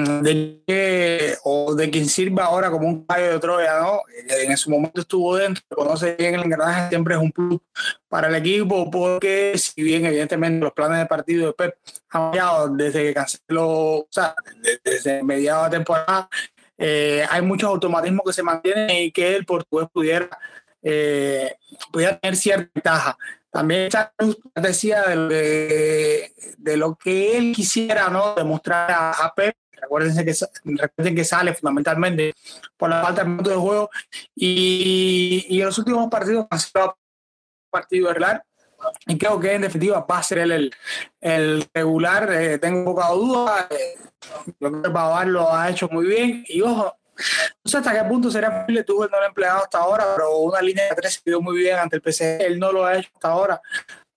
[0.04, 4.02] de que, o de quien sirva ahora como un caballo de Troya, ¿no?
[4.28, 7.60] En su momento estuvo dentro, conoce bien el engranaje, siempre es un plus
[8.08, 11.78] para el equipo, porque si bien evidentemente los planes de partido de Pep
[12.10, 14.36] han cambiado desde que canceló, o sea,
[14.84, 16.30] desde mediados de temporada,
[16.78, 20.30] eh, hay muchos automatismos que se mantienen y que el portugués pudiera,
[20.82, 21.56] eh,
[21.92, 23.18] pudiera tener cierta ventaja.
[23.52, 23.90] También
[24.56, 28.36] decía de, de, lo que él quisiera ¿no?
[28.36, 32.34] demostrar a, a Pep Recuerden que, recuerden que sale fundamentalmente
[32.78, 33.90] por la falta de minutos de juego
[34.36, 36.48] y, en los últimos partidos
[37.70, 38.44] partido regular.
[39.08, 40.74] Y creo que en definitiva va a ser el,
[41.20, 42.32] el, regular.
[42.32, 43.68] Eh, tengo poca duda.
[43.70, 43.96] Eh,
[44.60, 46.46] yo creo que Pavar lo ha hecho muy bien.
[46.48, 46.96] Y ojo,
[47.64, 50.38] no sé hasta qué punto sería posible, tuvo no lo ha empleado hasta ahora, pero
[50.38, 52.46] una línea de tres se quedó muy bien ante el PC.
[52.46, 53.62] Él no lo ha hecho hasta ahora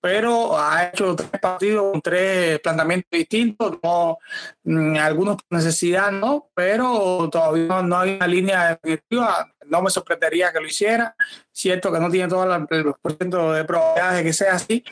[0.03, 4.19] pero ha hecho tres partidos con tres planteamientos distintos, no,
[4.65, 10.53] mm, algunos por necesidad no, pero todavía no, hay una línea definitiva, no me sorprendería
[10.53, 11.15] que lo hiciera,
[11.53, 14.85] cierto que no tiene todo el porcentaje de probabilidades de que sea así,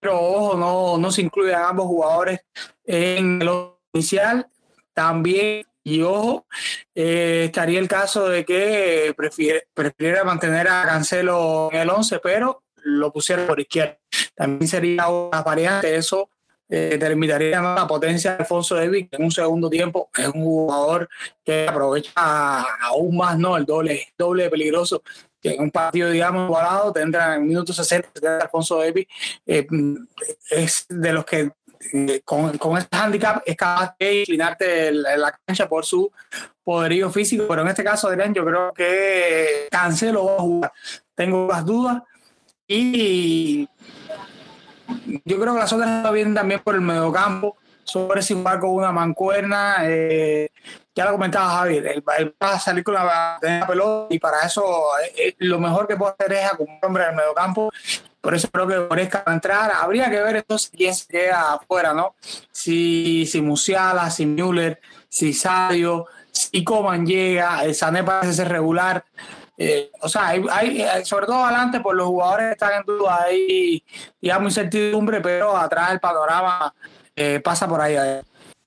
[0.00, 2.40] pero ojo, no, no se incluyen ambos jugadores
[2.86, 3.50] en el
[3.92, 4.48] inicial,
[4.94, 6.46] también y ojo,
[6.94, 12.62] eh, estaría el caso de que prefiere, prefiera mantener a Cancelo en el 11, pero
[12.84, 13.98] lo pusieron por izquierda.
[14.38, 16.30] También sería una variante, eso
[16.68, 21.08] eh, terminaría la potencia de Alfonso David, que en un segundo tiempo es un jugador
[21.44, 22.12] que aprovecha
[22.82, 23.56] aún más ¿no?
[23.56, 25.02] el doble, doble peligroso
[25.42, 29.06] que en un partido, digamos, igualado, tendrá en minutos 60, Alfonso David,
[29.44, 29.66] eh,
[30.50, 31.50] es de los que
[31.92, 36.12] eh, con, con este handicap es capaz de inclinarte la cancha por su
[36.62, 40.72] poderío físico, pero en este caso, Adrián, yo creo que Cancelo va a jugar.
[41.14, 42.02] Tengo las dudas,
[42.70, 43.66] y
[45.24, 48.92] yo creo que las otras está también por el mediocampo, sobre si jugar con una
[48.92, 49.76] mancuerna.
[49.82, 50.50] Eh,
[50.94, 52.04] ya lo comentaba Javier, él,
[52.42, 54.62] va a salir con la, pelota y para eso
[55.02, 57.70] eh, eh, lo mejor que puede hacer es acumular hombre en el mediocampo.
[58.20, 59.72] Por eso creo que Moresca va a entrar.
[59.72, 62.14] Habría que ver entonces quién se queda afuera, ¿no?
[62.50, 69.04] Si, si Musiala, si Müller, si Sadio, si Coman llega, el Sané parece ser regular.
[69.60, 73.24] Eh, o sea, hay, eh, sobre todo adelante, por los jugadores que están en duda,
[73.24, 73.82] hay,
[74.20, 76.72] digamos, incertidumbre, pero atrás el panorama
[77.16, 77.96] eh, pasa por ahí.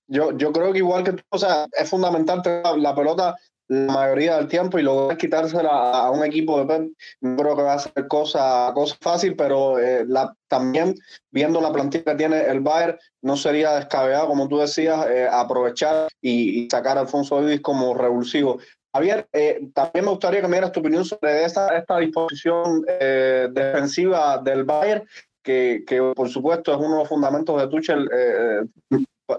[0.08, 3.36] Yo, yo creo que igual que tú, o sea, es fundamental tener la pelota
[3.70, 7.62] la mayoría del tiempo y luego quitársela a un equipo de Pep, no creo que
[7.62, 9.78] va a ser cosa, cosa fácil, pero
[10.08, 10.94] la, también
[11.30, 16.68] viendo la plantilla que tiene el Bayern, no sería descabellado, como tú decías, aprovechar y,
[16.70, 18.60] sacar a Alfonso Davis como revulsivo.
[18.94, 23.48] Javier, eh, también me gustaría que me dieras tu opinión sobre esta, esta disposición eh,
[23.52, 25.08] defensiva del Bayern,
[25.42, 28.10] que, que, por supuesto es uno de los fundamentos de Tuchel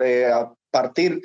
[0.00, 1.20] eh, a partir,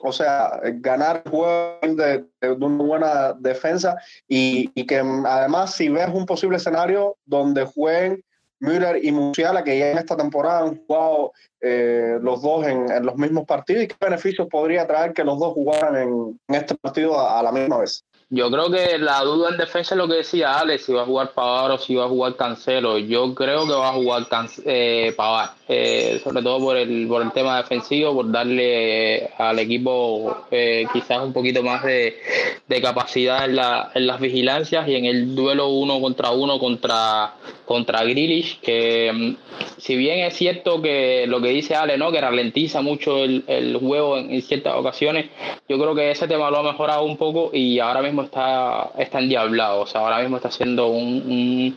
[0.00, 6.08] o sea, ganar juego de, de, una buena defensa y, y, que además si ves
[6.10, 8.24] un posible escenario donde jueguen
[8.60, 13.16] Müller y Musiala, que ya en esta temporada han jugado eh, los dos en, los
[13.16, 17.42] mismos partidos, y qué beneficios podría traer que los dos jugaran en, este partido a,
[17.42, 18.04] la misma vez.
[18.30, 21.06] Yo creo que la duda en defensa es lo que decía Alex, si va a
[21.06, 22.98] jugar Pavar o si va a jugar Cancelo.
[22.98, 24.26] Yo creo que va a jugar
[24.66, 30.44] eh, Pavar, eh, sobre todo por el, por el tema defensivo, por darle al equipo
[30.50, 32.18] eh, quizás un poquito más de,
[32.82, 37.32] capacidad en, la, en las vigilancias y en el duelo uno contra uno contra,
[37.64, 38.04] contra
[38.62, 39.36] que mm,
[39.78, 42.12] si bien es cierto que lo que dice Ale, ¿no?
[42.12, 45.30] que ralentiza mucho el, el juego en, ciertas ocasiones,
[45.68, 49.18] yo creo que ese tema lo ha mejorado un poco y ahora mismo está, está
[49.18, 49.82] endiablado.
[49.82, 51.76] O sea, ahora mismo está siendo un,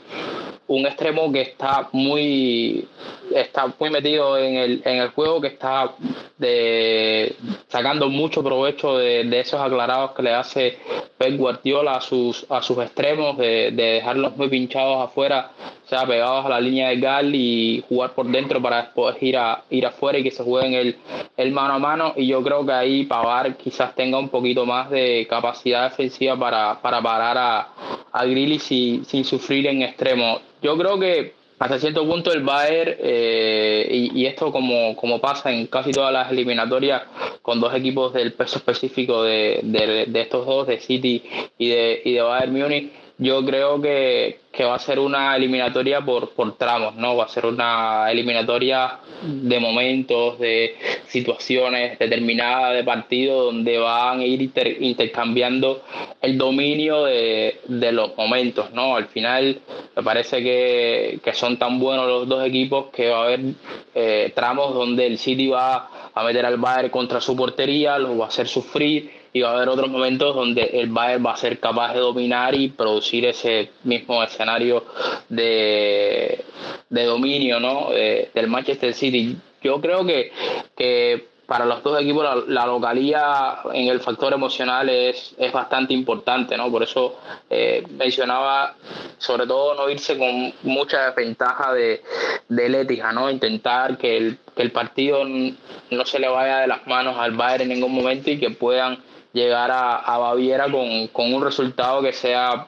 [0.67, 2.87] un, extremo que está muy
[3.35, 5.93] está muy metido en el, en el juego, que está
[6.37, 7.35] de,
[7.67, 10.77] sacando mucho provecho de, de, esos aclarados que le hace
[11.17, 15.51] Pep Guardiola a sus, a sus extremos, de, de dejarlos muy pinchados afuera,
[15.85, 19.37] o sea, pegados a la línea de Gal y jugar por dentro para después ir,
[19.37, 20.95] a, ir afuera y que se jueguen el,
[21.35, 22.13] el mano a mano.
[22.15, 26.81] Y yo creo que ahí Pavar quizás tenga un poquito más de capacidad defensiva para,
[26.81, 27.67] para parar a,
[28.11, 28.25] a
[28.59, 30.41] sin, sin sufrir en extremo.
[30.61, 35.67] Yo creo que hasta cierto punto el Bayern, eh, y, esto como, como pasa en
[35.67, 37.03] casi todas las eliminatorias
[37.43, 41.21] con dos equipos del peso específico de, de, estos dos, de City
[41.59, 42.91] y de, y de Bayern Múnich,
[43.21, 47.15] yo creo que, que, va a ser una eliminatoria por, por tramos, ¿no?
[47.15, 54.25] Va a ser una eliminatoria de momentos, de situaciones determinadas de partido donde van a
[54.25, 55.83] ir intercambiando
[56.19, 58.95] el dominio de, de, los momentos, ¿no?
[58.95, 59.61] Al final
[59.95, 63.41] me parece que, que, son tan buenos los dos equipos que va a haber
[63.93, 68.25] eh, tramos donde el City va a meter al Bayern contra su portería, lo va
[68.25, 71.59] a hacer sufrir y va a haber otros momentos donde el Bayern va a ser
[71.59, 74.85] capaz de dominar y producir ese mismo escenario
[75.29, 76.43] de,
[76.89, 77.89] de dominio ¿no?
[77.91, 79.37] del Manchester City.
[79.63, 80.31] Yo creo que,
[80.75, 86.55] que para los dos equipos la, localía en el factor emocional es, es bastante importante,
[86.55, 86.71] ¿no?
[86.71, 87.19] Por eso
[87.49, 88.75] eh, mencionaba
[89.17, 92.01] sobre todo no irse con mucha desventaja de,
[92.47, 93.29] de ¿no?
[93.29, 97.63] Intentar que el, que el partido no se le vaya de las manos al Bayern
[97.63, 98.99] en ningún momento y que puedan
[99.33, 102.67] llegar a, Baviera con, un resultado que sea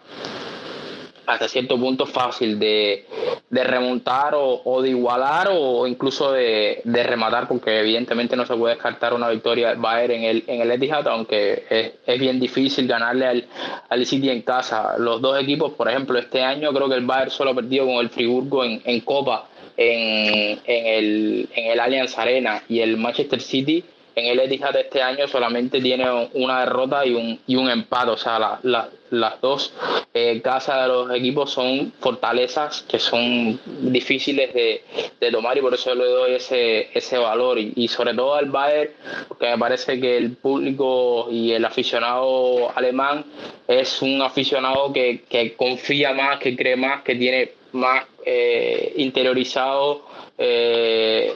[1.25, 3.05] hasta cierto punto fácil de,
[3.49, 9.29] remontar o, de igualar o incluso de, rematar, porque evidentemente no se puede descartar una
[9.29, 13.45] victoria del Bayern en el, en el Etihad, aunque es, bien difícil ganarle al,
[13.89, 14.97] al, City en casa.
[14.97, 17.95] Los dos equipos, por ejemplo, este año creo que el Bayern solo ha perdido con
[17.95, 19.47] el Friburgo en, en Copa
[19.77, 23.83] en, en, el, en el Allianz Arena y el Manchester City
[24.15, 28.11] en el Etihad este año solamente tiene una derrota y un, y un empate.
[28.11, 29.73] O sea, las dos
[30.13, 34.83] eh, casas de los equipos son fortalezas que son difíciles de,
[35.31, 37.57] tomar y por eso le doy ese, ese valor.
[37.57, 38.91] Y, sobre todo al Bayern,
[39.27, 43.25] porque me parece que el público y el aficionado alemán
[43.67, 50.05] es un aficionado que, que confía más, que cree más, que tiene más eh, interiorizado
[50.37, 51.33] eh,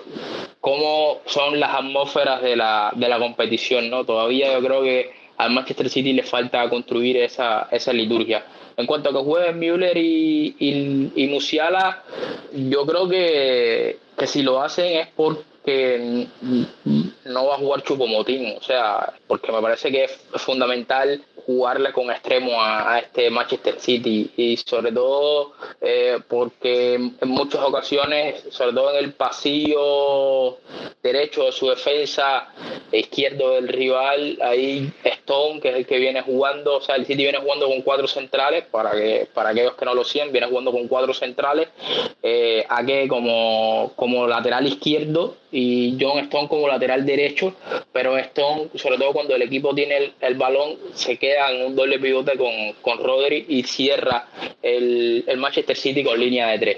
[0.61, 4.03] cómo son las atmósferas de la, de la competición, ¿no?
[4.05, 8.43] Todavía yo creo que al Manchester City le falta construir esa, esa liturgia.
[8.75, 10.55] En cuanto a que jueguen Müller y,
[11.15, 12.03] y, Musiala,
[12.53, 15.07] yo creo que, que si lo hacen es
[15.67, 16.27] porque
[17.25, 22.11] no va a jugar Chupomotín, o sea, porque me parece que es fundamental jugarle con
[22.11, 28.91] extremo a, este Manchester City y sobre todo eh, porque en muchas ocasiones, sobre todo
[28.91, 30.57] en el pasillo
[31.01, 32.49] derecho de su defensa,
[32.91, 37.23] izquierdo del rival, ahí Stone, que es el que viene jugando, o sea, el City
[37.23, 40.71] viene jugando con cuatro centrales, para que para aquellos que no lo siguen, viene jugando
[40.71, 41.69] con cuatro centrales,
[42.23, 47.53] eh, a que como, como lateral izquierdo y John Stone como lateral derecho,
[47.91, 51.99] pero Stone, sobre todo cuando el equipo tiene el, balón, se queda en un doble
[51.99, 54.27] pivote con, con Rodri y cierra
[54.61, 56.77] el, el Manchester City con línea de tres.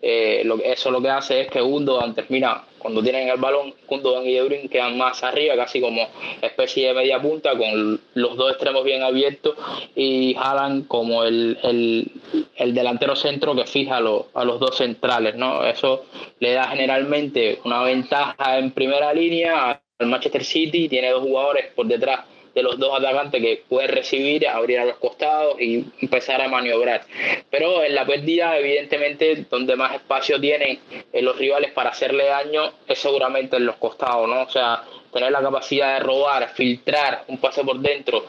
[0.00, 4.24] Eh, lo, eso lo que hace es que Gundogan termina, cuando tienen el balón, Gundogan
[4.24, 6.08] y De Bruyne quedan más arriba, casi como
[6.40, 9.56] especie de media punta, con los dos extremos bien abiertos
[9.96, 12.12] y Haaland como el, el,
[12.54, 15.34] el delantero centro que fija a, los, a los dos centrales.
[15.34, 15.64] ¿no?
[15.64, 16.04] Eso
[16.38, 21.86] le da generalmente una ventaja en primera línea al Manchester City, tiene dos jugadores por
[21.86, 22.20] detrás
[22.56, 27.02] de los dos atacantes que puede recibir, abrir a los costados y empezar a maniobrar.
[27.50, 30.80] Pero en la pérdida, evidentemente, donde más espacio tienen
[31.12, 34.40] eh, los rivales para hacerle daño es seguramente en los costados, ¿no?
[34.40, 34.82] O sea,
[35.16, 38.26] tener la capacidad de robar, filtrar un pase por dentro,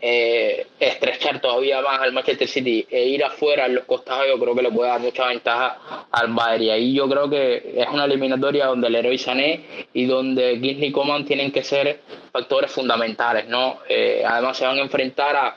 [0.00, 4.54] eh, estrechar todavía más al Manchester City e ir afuera en los costados, yo creo
[4.54, 6.62] que le puede dar mucha ventaja al Bayern.
[6.62, 10.90] Y ahí yo creo que es una eliminatoria donde el héroe Sané y donde Kingsley
[10.90, 12.00] Coman tienen que ser
[12.32, 13.80] factores fundamentales, ¿no?
[13.86, 15.56] Eh, además se van a enfrentar a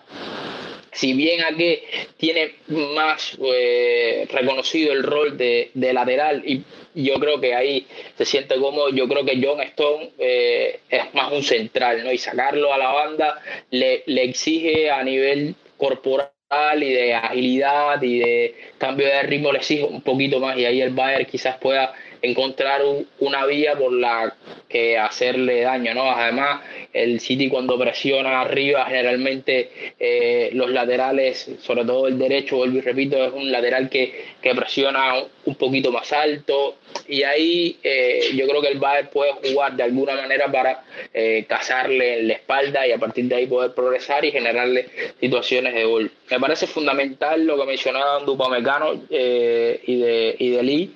[0.95, 1.79] si bien aquí
[2.17, 6.63] tiene más eh, reconocido el rol de, lateral y
[6.95, 7.85] yo creo que ahí
[8.17, 12.11] se siente cómodo, yo creo que John Stone eh, es más un central, ¿no?
[12.13, 13.41] Y sacarlo a la banda
[13.71, 16.31] le, le exige a nivel corporal
[16.77, 20.79] y de agilidad y de cambio de ritmo le exige un poquito más y ahí
[20.79, 22.81] el Bayern quizás pueda encontrar
[23.19, 24.33] una vía por la
[24.75, 26.11] que hacerle daño, ¿no?
[26.11, 26.59] Además,
[26.91, 32.81] el City cuando presiona arriba, generalmente eh, los laterales, sobre todo el derecho, vuelvo y
[32.81, 36.75] repito, es un lateral que, presiona un poquito más alto
[37.07, 41.45] y ahí eh, yo creo que el Bayern puede jugar de alguna manera para eh,
[41.47, 44.87] cazarle en la espalda y a partir de ahí poder progresar y generarle
[45.19, 46.11] situaciones de gol.
[46.29, 50.95] Me parece fundamental lo que mencionaba Dupamecano eh, y, de, y de Lee.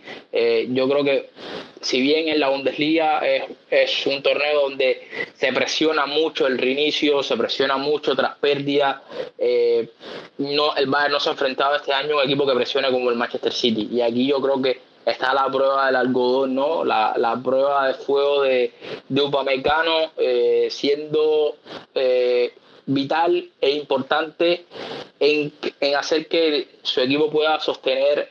[0.70, 1.30] yo creo que
[1.82, 3.22] si bien en la Bundesliga
[3.70, 9.04] es, un torneo donde se presiona mucho el reinicio, se presiona mucho tras pérdida,
[9.38, 9.90] eh,
[10.40, 13.10] no, el Bayern no se ha enfrentado este año a un equipo que presione como
[13.10, 13.90] el Manchester City.
[13.92, 16.84] Y aquí yo creo que está la prueba del algodón, ¿no?
[16.84, 18.74] La, la prueba de fuego de,
[19.08, 21.56] de Upamecano eh, siendo
[21.96, 22.54] eh,
[22.86, 24.66] vital e importante
[25.20, 28.30] en, en, hacer que su equipo pueda sostener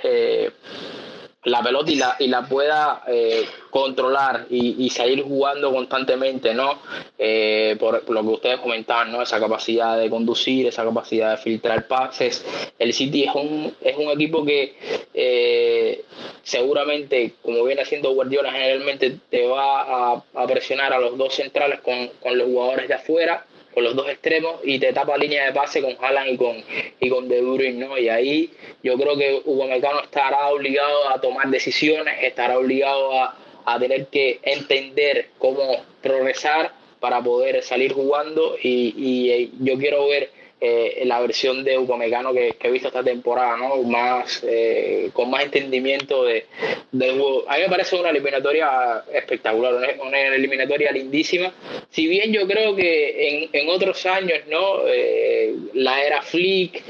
[1.49, 6.79] la pelota y la, y la pueda eh, controlar y, y, salir jugando constantemente, ¿no?
[7.19, 9.23] Eh, por, lo que ustedes comentaban, ¿no?
[9.23, 12.45] Esa capacidad de conducir, esa capacidad de filtrar pases.
[12.79, 14.75] El City es un, es un equipo que
[15.15, 16.05] eh,
[16.43, 21.81] seguramente, como viene haciendo Guardiola, generalmente te va a, a presionar a los dos centrales
[21.81, 23.45] con, con los jugadores de afuera
[23.83, 26.57] los dos extremos y te tapa línea de pase con Haaland y con,
[27.01, 27.99] y con De Bruyne, ¿no?
[27.99, 28.51] Y ahí
[28.83, 34.07] yo creo que Hugo Mecano estará obligado a tomar decisiones, estará obligado a, a tener
[34.07, 41.03] que entender cómo progresar para poder salir jugando y, y eh, yo quiero ver eh,
[41.05, 43.77] la versión de Upamecano que, he visto esta temporada, ¿no?
[43.85, 46.47] Más, eh, con más entendimiento de,
[46.91, 47.45] del juego.
[47.49, 51.53] A mí me parece una eliminatoria espectacular, una, eliminatoria lindísima.
[51.91, 54.81] Si bien yo creo que en, en otros años, ¿no?
[54.87, 56.83] Eh, la era Flick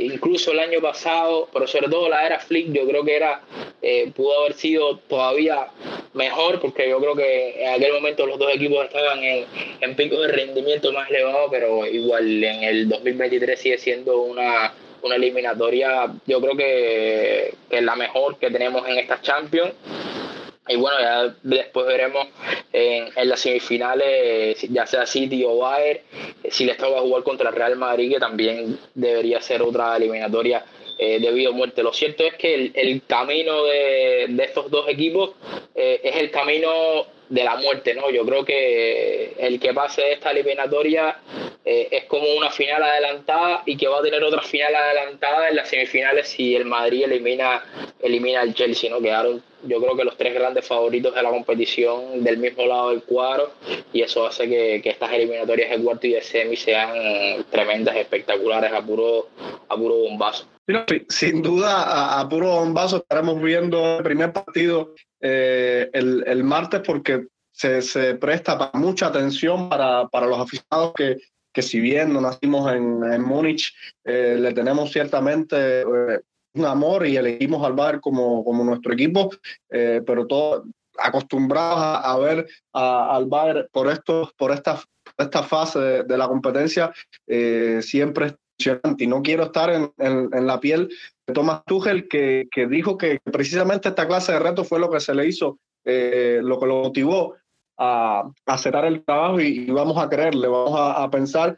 [0.00, 3.42] incluso el año pasado, pero sobre todo la era Flick, yo creo que era
[3.82, 5.68] eh, pudo haber sido todavía
[6.12, 9.46] mejor, porque yo creo que en aquel momento los dos equipos estaban en,
[9.80, 15.16] en pico de rendimiento más elevado, pero igual en el 2023 sigue siendo una, una
[15.16, 19.72] eliminatoria, yo creo que, que es la mejor que tenemos en esta Champions.
[20.68, 22.28] Y bueno, ya después veremos
[22.72, 26.00] en, en, las semifinales, ya sea City o Bayern,
[26.48, 30.64] si les toca jugar contra el Real Madrid, que también debería ser otra eliminatoria
[31.02, 31.82] eh, de muerte.
[31.82, 35.30] Lo cierto es que el, el camino de, de, estos dos equipos
[35.74, 36.70] eh, es el camino
[37.26, 38.10] de la muerte, ¿no?
[38.10, 41.16] Yo creo que el que pase esta eliminatoria
[41.64, 45.56] eh, es como una final adelantada y que va a tener otra final adelantada en
[45.56, 47.64] las semifinales si el Madrid elimina,
[48.02, 49.00] elimina al Chelsea, ¿no?
[49.00, 53.02] Quedaron yo creo que los tres grandes favoritos de la competición del mismo lado del
[53.02, 53.52] cuadro
[53.92, 58.72] y eso hace que, que estas eliminatorias de cuarto y de semi sean tremendas, espectaculares,
[58.72, 59.28] a puro,
[59.68, 60.46] a puro bombazo.
[61.08, 67.26] Sin duda, a, puro bombazo estaremos viendo el primer partido eh, el, el, martes porque
[67.52, 71.18] se, se, presta para mucha atención para, para los aficionados que,
[71.52, 76.20] que si bien no nacimos en, en Múnich, eh, le tenemos ciertamente eh,
[76.54, 79.30] un amor y elegimos al Bayern como, como nuestro equipo,
[79.68, 80.64] pero todos
[80.98, 84.82] acostumbrados a, a ver a, al Bayern por, esto, por esta,
[85.16, 86.92] esta fase de, de la competencia
[87.82, 88.34] siempre
[88.98, 90.88] y no quiero estar en, en, en, la piel
[91.26, 95.00] de Thomas Tuchel que, que, dijo que precisamente esta clase de retos fue lo que
[95.00, 97.36] se le hizo, eh, lo que lo motivó
[97.78, 101.56] a, a cerrar el trabajo y, y, vamos a creerle, vamos a, a, pensar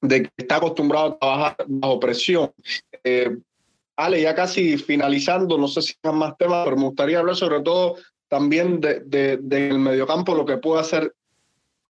[0.00, 2.52] de que está acostumbrado a trabajar bajo presión.
[3.02, 3.36] Eh,
[3.96, 7.60] Ale, ya casi finalizando, no sé si hay más temas, pero me gustaría hablar sobre
[7.60, 7.96] todo
[8.28, 11.14] también del de, de, de mediocampo, lo que puede hacer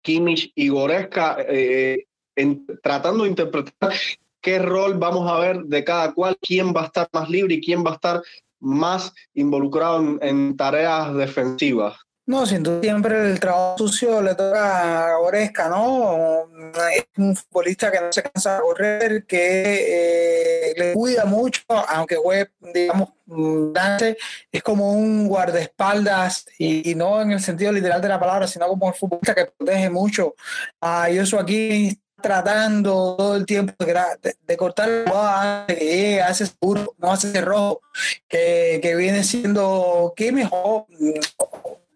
[0.03, 2.07] Kimmich y Goretzka, eh,
[2.41, 3.93] en, tratando de interpretar
[4.41, 7.61] qué rol vamos a ver de cada cual, quién va a estar más libre y
[7.61, 8.23] quién va a estar
[8.59, 11.97] más involucrado en, en tareas defensivas.
[12.31, 16.49] No, duda siempre el trabajo sucio le toca a Goresca, ¿no?
[16.95, 22.15] Es un futbolista que no se cansa de correr, que eh, le cuida mucho, aunque
[22.15, 24.17] juegue, digamos, grande,
[24.53, 28.69] es como un guardaespaldas y, y, no en el sentido literal de la palabra, sino
[28.69, 30.37] como un futbolista que protege mucho
[30.81, 36.47] a Yosu aquí tratando todo el tiempo de, de, cortar la antes que llegue ese
[36.47, 37.81] seguro, no hace ese rojo,
[38.29, 40.33] que, que viene siendo que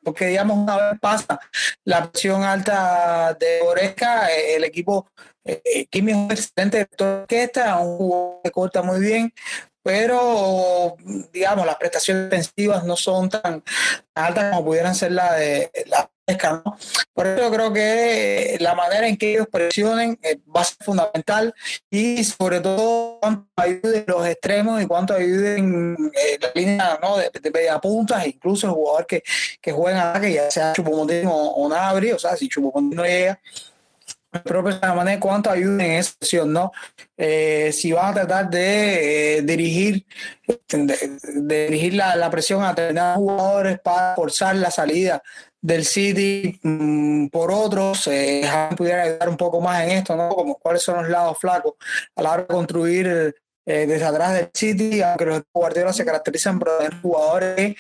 [0.03, 1.41] porque digamos una vez pasa
[1.85, 5.09] la presión alta de Oresca, el equipo
[5.45, 9.33] eh, Kimi es un excelente de orquesta, un jugador que corta muy bien,
[9.83, 10.97] pero
[11.33, 13.63] digamos las prestaciones defensivas no son tan
[14.15, 16.77] altas como pudieran ser la de la pesca, ¿no?
[17.15, 21.55] Por eso creo que la manera en que ellos presionen eh, va a ser fundamental
[21.89, 27.17] y sobre todo cuánto ayuden los extremos y cuánto ayuden eh, la línea ¿no?
[27.17, 29.23] de, de puntas, incluso el jugador que,
[29.61, 33.05] que juega en que ya sea Chupomotín o, o Nabri, o sea, si Chupomotín no
[33.05, 33.39] llega,
[34.83, 36.73] la manera cuánto ayuden en esa sesión, ¿no?
[37.17, 40.05] Eh, si van a tratar de eh, dirigir,
[40.69, 45.23] de, de dirigir la, presión a determinados jugadores para forzar la salida
[45.65, 48.43] del City mmm, por otros, eh,
[48.77, 50.29] pudiera ayudar un poco más en esto, ¿no?
[50.29, 51.73] Como cuáles son los lados flacos
[52.15, 53.35] a la hora de construir
[53.67, 57.77] eh, desde atrás del City, aunque los Guardiola se caracterizan por tener jugadores que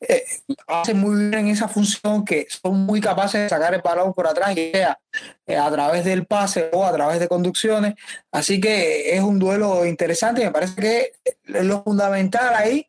[0.00, 0.24] eh,
[0.66, 4.26] hacen muy bien en esa función, que son muy capaces de sacar el balón por
[4.26, 4.98] atrás, y sea
[5.46, 7.96] eh, a través del pase o a través de conducciones.
[8.32, 10.42] Así que es un duelo interesante.
[10.42, 11.12] Me parece que
[11.44, 12.88] lo fundamental ahí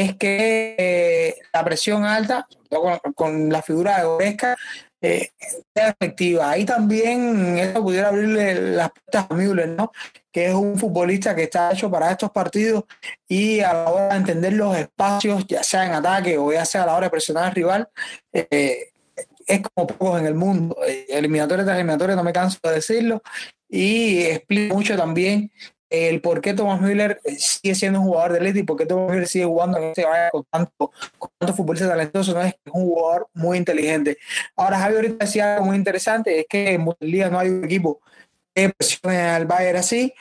[0.00, 2.46] es que eh, la presión alta,
[3.14, 4.56] con, la figura de Goresca,
[5.00, 5.30] eh,
[5.74, 6.50] sea efectiva.
[6.50, 9.90] Ahí también eso pudiera abrirle las puertas a Müller, ¿no?
[10.32, 12.84] que es un futbolista que está hecho para estos partidos
[13.28, 16.84] y a la hora de entender los espacios, ya sea en ataque o ya sea
[16.84, 17.88] a la hora de presionar al rival,
[18.32, 18.92] eh,
[19.46, 20.76] es como pocos en el mundo.
[20.86, 23.22] Eh, eliminatorios de eliminatorios, no me canso de decirlo,
[23.68, 25.50] y explica mucho también
[25.92, 29.10] el por qué Thomas Müller sigue siendo un jugador de élite y por qué Thomas
[29.10, 32.84] Müller sigue jugando en este vaya con tanto, con tanto futbolista talentoso, no es un
[32.84, 34.16] jugador muy inteligente.
[34.56, 38.00] Ahora, Javi ahorita decía algo muy interesante, es que en Bundesliga no hay un equipo
[38.54, 40.14] que presione al Bayern así.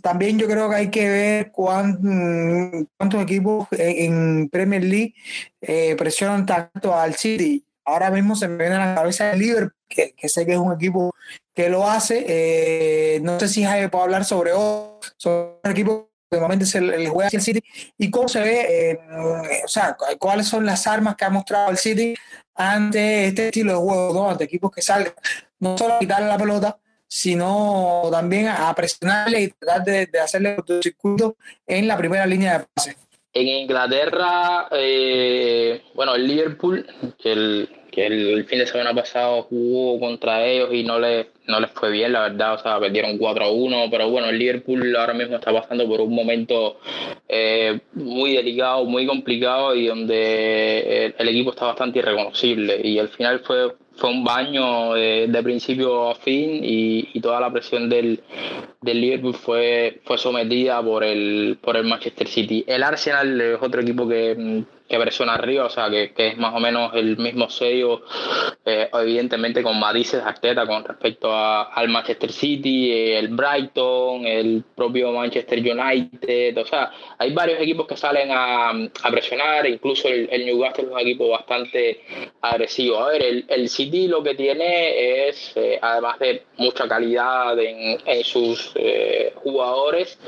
[0.00, 5.14] También yo creo que hay que ver cuán, cuántos equipos en Premier League
[5.60, 7.62] eh, presionan tanto al City.
[7.84, 10.72] Ahora mismo se me viene a la cabeza el Liverpool, que sé que es un
[10.72, 11.14] equipo
[11.58, 12.24] que lo hace.
[12.28, 15.00] Eh, no sé si Jaime puede hablar sobre, un
[15.64, 17.60] equipo que normalmente se le juega el City
[17.96, 19.00] y cómo se ve, eh,
[19.64, 22.14] o sea, cuáles son las armas que ha mostrado el City
[22.54, 25.12] ante este estilo de juego, ante equipos que salgan
[25.58, 26.78] no solo a quitarle la pelota,
[27.08, 31.36] sino también a presionarle y tratar de, de hacerle circuito
[31.66, 32.96] en la primera línea de pase.
[33.34, 36.86] En Inglaterra, eh, bueno, el Liverpool,
[37.18, 41.60] que el, que el, fin de semana pasado jugó contra ellos y no les, no
[41.60, 44.96] les fue bien, la verdad, o sea, perdieron 4 a 1, pero bueno, el Liverpool
[44.96, 46.80] ahora mismo está pasando por un momento
[47.28, 52.80] eh, muy delicado, muy complicado y donde el, el equipo está bastante irreconocible.
[52.82, 57.88] Y al final fue fue un baño de, principio a fin y, toda la presión
[57.88, 58.22] del,
[58.80, 62.64] del, Liverpool fue, fue sometida por el, por el Manchester City.
[62.66, 66.60] El Arsenal es otro equipo que, que presiona arriba, o sea, que, es más o
[66.60, 68.02] menos el mismo sello,
[68.64, 75.12] eh, evidentemente con matices Arteta con respecto a, al Manchester City, el Brighton, el propio
[75.12, 78.72] Manchester United, o sea, hay varios equipos que salen a,
[79.10, 82.00] presionar, incluso el, Newcastle es un equipo bastante
[82.40, 82.98] agresivo.
[82.98, 87.98] A ver, el, el City lo que tiene es, eh, además de mucha calidad en,
[88.04, 90.18] en sus eh, jugadores,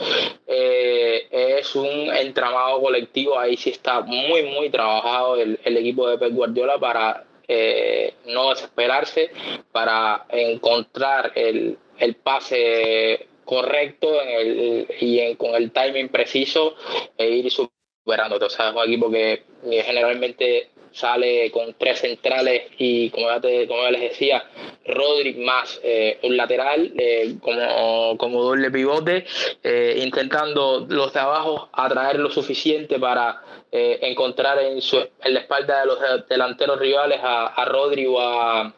[0.47, 6.79] es un entramado colectivo, ahí sí está muy, muy trabajado el, equipo de Pep Guardiola
[6.79, 9.31] para eh, no desesperarse,
[9.73, 11.79] para encontrar el,
[12.23, 14.09] pase correcto
[15.01, 16.75] y con el timing preciso
[17.19, 18.37] e ir superando.
[18.45, 19.43] O sea, es un equipo que
[19.85, 24.45] generalmente sale con tres centrales y como ya, como les decía,
[24.87, 29.25] Rodri más eh, un lateral eh, como, como doble pivote,
[29.97, 35.81] intentando los de abajo atraer lo suficiente para eh, encontrar en, su, en la espalda
[35.81, 38.73] de los delanteros rivales a, a Rodri o a,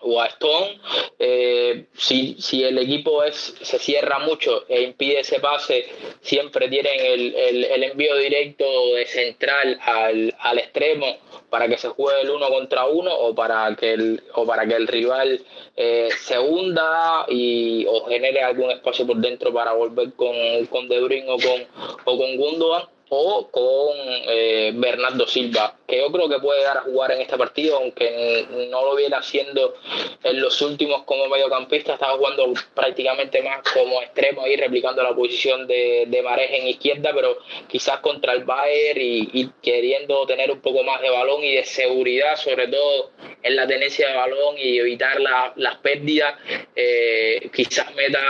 [0.00, 0.80] o a Stone.
[1.18, 5.86] Eh, si, si, el equipo es, se cierra mucho e impide ese pase,
[6.20, 11.18] siempre tienen el, el, el envío directo de central al, al, extremo
[11.50, 14.74] para que se juegue el uno contra uno o para que el, o para que
[14.74, 15.40] el rival
[15.76, 20.34] eh, se hunda y, o genere algún espacio por dentro para volver con,
[20.66, 21.66] con De Bruyne o con,
[22.04, 23.96] o con Gundogan o con
[24.28, 28.46] eh, Bernardo Silva, que yo creo que puede dar a jugar en este partido, aunque
[28.70, 29.74] no lo viene haciendo
[30.22, 35.66] en los últimos como mediocampista, estaba jugando prácticamente más como extremo ahí, replicando la posición
[35.66, 40.84] de, de Marej en izquierda, pero quizás contra el Bayern y, queriendo tener un poco
[40.84, 43.10] más de balón y de seguridad, sobre todo
[43.42, 45.18] en la tenencia de balón y evitar
[45.56, 46.34] las pérdidas,
[46.76, 48.20] eh, quizás meta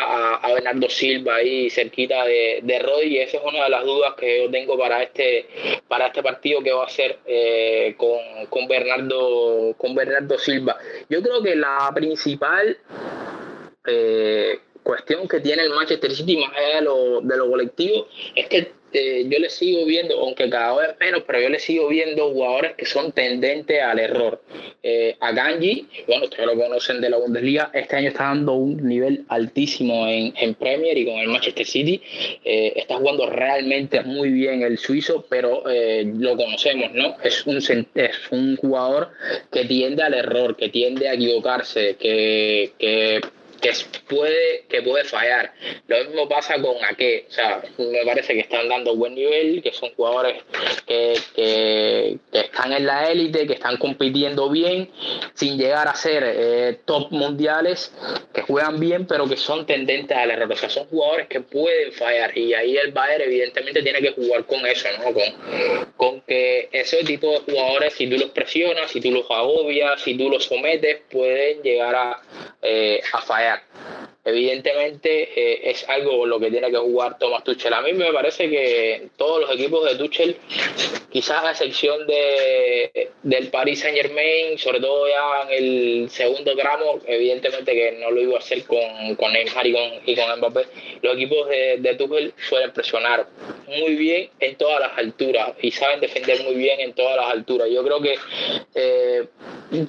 [0.42, 4.14] a, Bernardo Silva ahí cerquita de, de Rodri, y esa es una de las dudas
[4.14, 5.46] que yo tengo para este,
[5.88, 7.47] para este partido que va a ser eh,
[7.96, 10.76] con, con, Bernardo, con Bernardo Silva.
[11.08, 12.76] Yo creo que la principal
[13.86, 18.46] eh, cuestión que tiene el Manchester City, más allá de lo, de lo colectivo, es
[18.48, 22.30] que eh, yo le sigo viendo, aunque cada vez menos, pero yo le sigo viendo
[22.30, 24.42] jugadores que son tendentes al error.
[24.82, 28.86] Eh, a Ganji, bueno, ustedes lo conocen de la Bundesliga, este año está dando un
[28.86, 32.00] nivel altísimo en, en Premier y con el Manchester City.
[32.44, 37.16] Eh, está jugando realmente muy bien el suizo, pero lo conocemos, ¿no?
[37.22, 39.10] Es un, es un jugador
[39.52, 43.20] que tiende al error, que tiende a equivocarse, que
[43.60, 43.72] que
[44.08, 45.52] puede, que puede fallar.
[45.86, 49.72] Lo mismo pasa con Ake, o sea, me parece que están dando buen nivel, que
[49.72, 50.42] son jugadores
[50.86, 54.90] que, que, están en la élite, que están compitiendo bien,
[55.34, 57.92] sin llegar a ser eh, top mundiales,
[58.32, 60.52] que juegan bien, pero que son tendentes al error.
[60.52, 64.44] O sea, son jugadores que pueden fallar y ahí el Bayern evidentemente tiene que jugar
[64.44, 65.12] con eso, ¿no?
[65.12, 70.00] Con, con que ese tipo de jugadores, si tú los presionas, si tú los agobias,
[70.02, 72.22] si tú los sometes, pueden llegar a,
[72.62, 73.58] eh, a fallar ด
[74.28, 77.72] Evidentemente eh, es algo lo que tiene que jugar Thomas Tuchel.
[77.72, 80.36] A mí me parece que todos los equipos de Tuchel,
[81.10, 87.00] quizás a excepción de, del Paris Saint Germain, sobre todo ya en el segundo tramo,
[87.06, 90.66] evidentemente que no lo iba a hacer con, con Neymar y con, y con Mbappé,
[91.00, 93.26] los equipos de, de Tuchel suelen presionar
[93.66, 97.68] muy bien en todas las alturas y saben defender muy bien en todas las alturas.
[97.70, 98.18] Yo creo que
[98.74, 99.26] eh,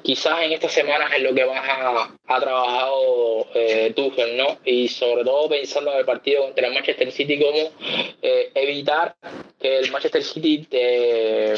[0.02, 4.60] quizás en estas semanas es lo que más ha, ha trabajado eh, Tuchel, ¿no?
[4.66, 7.72] Y sobre todo pensando en el partido contra el Manchester City, cómo
[8.22, 9.16] eh, evitar
[9.60, 11.54] que el Manchester City te...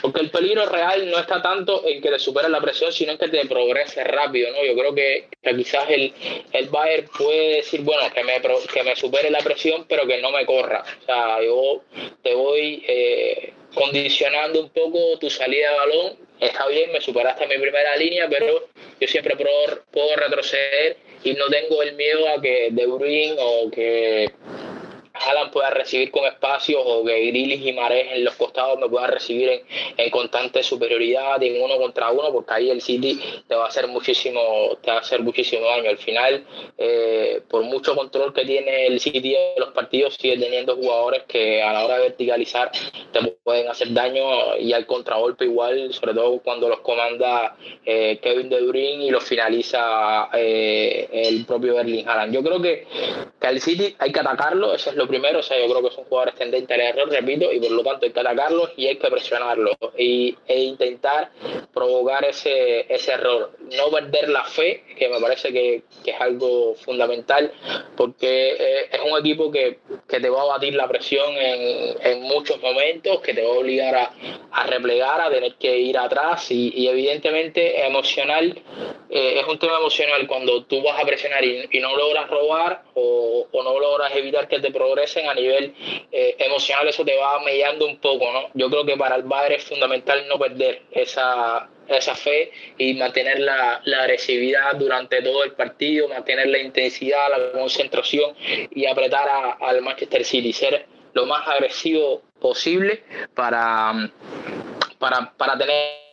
[0.00, 3.18] Porque el peligro real no está tanto en que te supere la presión, sino en
[3.18, 4.64] que te progrese rápido, ¿no?
[4.64, 6.12] Yo creo que, quizás el,
[6.52, 10.30] el Bayern puede decir, bueno, que me, que me supere la presión, pero que no
[10.30, 10.84] me corra.
[11.02, 11.82] O sea, yo
[12.22, 12.84] te voy...
[12.86, 16.16] Eh, condicionando un poco tu salida de balón.
[16.44, 18.68] Está bien, me superaste mi primera línea, pero
[19.00, 23.70] yo siempre puedo, puedo retroceder y no tengo el miedo a que De Bruyne o
[23.70, 24.30] que
[25.14, 29.12] Haaland pueda recibir con espacios o que Grilis y Mares en los costados me puedan
[29.12, 29.60] recibir en,
[29.96, 33.86] en, constante superioridad en uno contra uno, porque ahí el City te va a hacer
[33.86, 35.88] muchísimo, te va a hacer muchísimo daño.
[35.88, 36.44] Al final,
[36.78, 41.62] eh, por mucho control que tiene el City en los partidos, sigue teniendo jugadores que
[41.62, 42.72] a la hora de verticalizar
[43.12, 48.48] te pueden hacer daño y al contragolpe igual, sobre todo cuando los comanda eh, Kevin
[48.48, 52.34] De Bruyne y los finaliza eh, el propio Berlin Haaland.
[52.34, 52.86] Yo creo que,
[53.40, 55.94] que al City hay que atacarlo, eso es lo primero, o sea, yo creo que
[55.94, 58.96] son jugadores tendentes al error, repito, y por lo tanto hay que atacarlos y hay
[58.96, 61.30] que presionarlos y, e intentar
[61.72, 63.52] provocar ese, ese error.
[63.76, 67.52] No perder la fe, que me parece que, que es algo fundamental,
[67.96, 69.78] porque eh, es un equipo que,
[70.08, 73.58] que, te va a batir la presión en, en, muchos momentos, que te va a
[73.58, 74.12] obligar a,
[74.52, 78.56] a replegar, a tener que ir atrás y, evidentemente emocional,
[79.10, 83.46] eh, es un tema emocional cuando tú vas a presionar y, no logras robar o,
[83.50, 85.74] o, no logras evitar que te progresen a nivel
[86.12, 88.48] eh, emocional, eso te va mellando un poco, ¿no?
[88.54, 93.40] Yo creo que para el Bayern es fundamental no perder esa, esa fe y mantener
[93.40, 98.34] la, la, agresividad durante todo el partido, mantener la intensidad, la concentración
[98.70, 103.02] y apretar al Manchester City, ser lo más agresivo posible
[103.34, 103.92] para,
[104.98, 106.03] para, para tener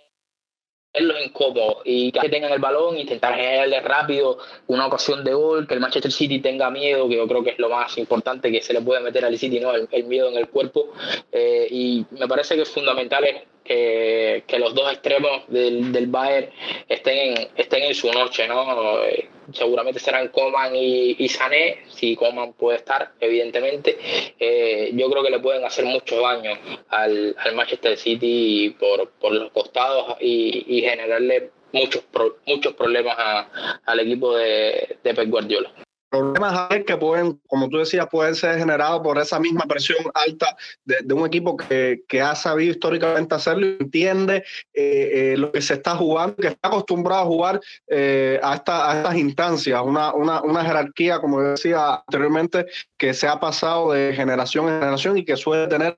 [0.99, 4.37] los incómodos y que tengan el balón, intentar generarle rápido
[4.67, 7.59] una ocasión de gol, que el Manchester City tenga miedo, que yo creo que es
[7.59, 9.73] lo más importante que se le puede meter al City, ¿no?
[9.73, 10.91] el, miedo en el cuerpo.
[11.31, 13.23] Eh, y me parece que es fundamental
[13.71, 16.49] que, que los dos extremos del, del Bayern
[16.89, 18.47] estén en, estén en su noche.
[18.47, 19.01] ¿no?
[19.03, 23.97] Eh, seguramente serán Coman y, y, Sané, si Coman puede estar, evidentemente.
[24.39, 26.51] Eh, yo creo que le pueden hacer mucho daño
[26.89, 33.15] al, al Manchester City por, por los costados y, y generarle muchos, pro, muchos problemas
[33.17, 35.71] a, al equipo de, de Pep Guardiola
[36.11, 41.13] problemas que pueden, como tú decías, pueden ser generados por esa misma presión alta de,
[41.13, 44.43] un equipo que, que, ha sabido históricamente hacerlo y entiende
[44.73, 48.91] eh, eh, lo que se está jugando, que está acostumbrado a jugar eh, a, esta,
[48.91, 52.65] a, estas instancias, una, una, una, jerarquía, como decía anteriormente,
[52.97, 55.95] que se ha pasado de generación en generación y que suele tener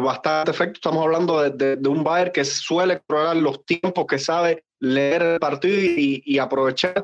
[0.00, 0.74] bastante efecto.
[0.74, 5.38] Estamos hablando de, de, un Bayern que suele explorar los tiempos, que sabe leer el
[5.40, 7.02] partido y, aprovechar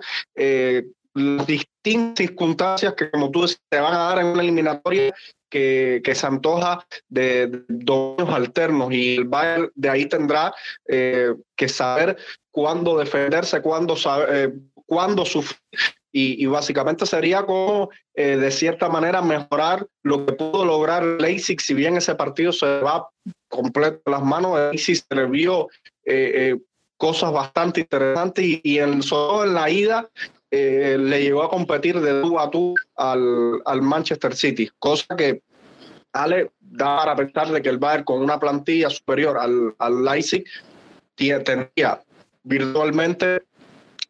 [1.15, 5.15] las distintas circunstancias que, como tú dices, te van a dar en una eliminatoria
[5.51, 10.55] que, que se antoja de, de dominios alternos y el Bayern de ahí tendrá
[10.89, 12.17] eh, que saber
[12.51, 13.95] cuándo defenderse, cuándo,
[14.31, 14.53] eh,
[14.87, 15.59] cuándo sufrir.
[16.15, 21.59] Y, y, básicamente sería como, eh, de cierta manera, mejorar lo que pudo lograr Leipzig,
[21.59, 23.09] si bien ese partido se va
[23.49, 25.69] completo las manos, Leipzig se le vio
[26.05, 26.59] eh,
[26.99, 30.11] cosas bastante interesantes y, y en, solo en la ida
[30.53, 35.43] eh, le llegó a competir de tú a tú al, al Manchester City, cosa que
[36.13, 40.45] Ale da para pensar de que el Bayern con una plantilla superior al, al Leipzig
[41.17, 42.03] tendría
[42.43, 43.45] virtualmente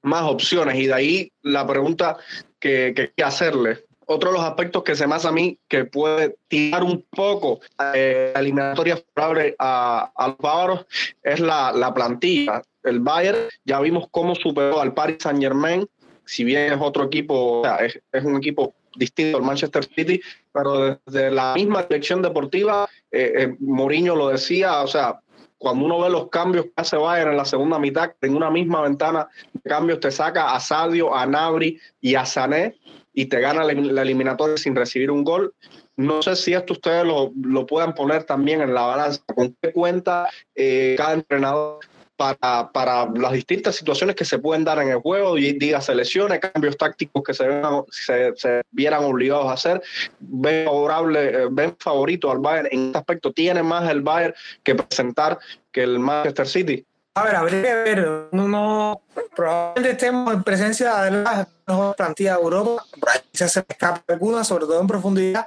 [0.03, 2.17] más opciones y de ahí la pregunta
[2.59, 3.85] que, que quiero hacerle.
[4.07, 7.61] Otro de los aspectos que se me hace a mí que puede tirar un poco
[7.95, 10.87] eh, la eliminatoria favorable a, a los bávaros
[11.23, 12.63] es la, la plantilla.
[12.83, 15.87] El Bayern ya vimos cómo superó al Paris Saint Germain
[16.33, 20.19] si bien es otro equipo, o sea, es, un equipo distinto al Manchester City,
[20.51, 25.21] pero desde la misma dirección deportiva, eh, eh, Mourinho lo decía, o sea,
[25.59, 28.81] cuando uno ve los cambios que hace Bayern en la segunda mitad, en una misma
[28.81, 32.77] ventana de cambios te saca a Sadio, a Nabri y a Sané
[33.13, 35.55] y te gana la, la eliminatoria sin recibir un gol.
[35.97, 39.23] No sé si esto ustedes lo, lo puedan poner también en la balanza.
[39.35, 41.81] ¿Con qué cuenta eh, cada entrenador
[42.23, 46.41] para, para, las distintas situaciones que se pueden dar en el juego, y diga selecciones,
[46.41, 47.45] cambios tácticos que se,
[47.91, 49.83] se, se, vieran obligados a hacer,
[50.21, 52.69] ven favorable, eh, ven favorito al Bayern.
[52.71, 55.39] En este aspecto, tiene más el Bayern que presentar
[55.71, 56.87] que el Manchester City.
[57.15, 59.03] A ver, habría que ver, no,
[59.37, 64.65] probablemente estemos en presencia de las mejores plantillas de Europa, por se escapa alguna, sobre
[64.65, 65.47] todo en profundidad,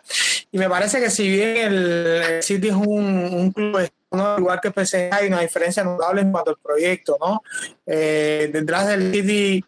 [0.52, 3.80] y me parece que si bien el City es un, un club
[4.16, 4.38] ¿no?
[4.38, 7.42] igual que PSG hay una diferencia notable en cuanto al proyecto, ¿no?
[7.86, 9.64] Eh, detrás del City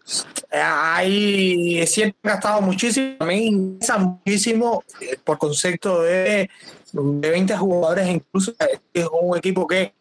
[0.51, 6.49] eh, hay siempre ha gastado muchísimo, también muchísimo eh, por concepto de,
[6.91, 8.53] de 20 jugadores, incluso
[8.93, 9.93] es un equipo que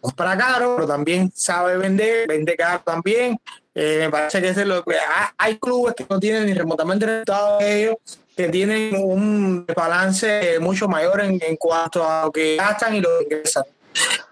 [0.00, 3.38] compra caro, pero también sabe vender, vende caro también.
[3.74, 4.96] Eh, me parece que es lo que
[5.36, 7.96] hay clubes que no tienen ni remotamente resultados de ellos
[8.36, 13.08] que tienen un balance mucho mayor en, en, cuanto a lo que gastan y lo
[13.18, 13.64] que ingresan.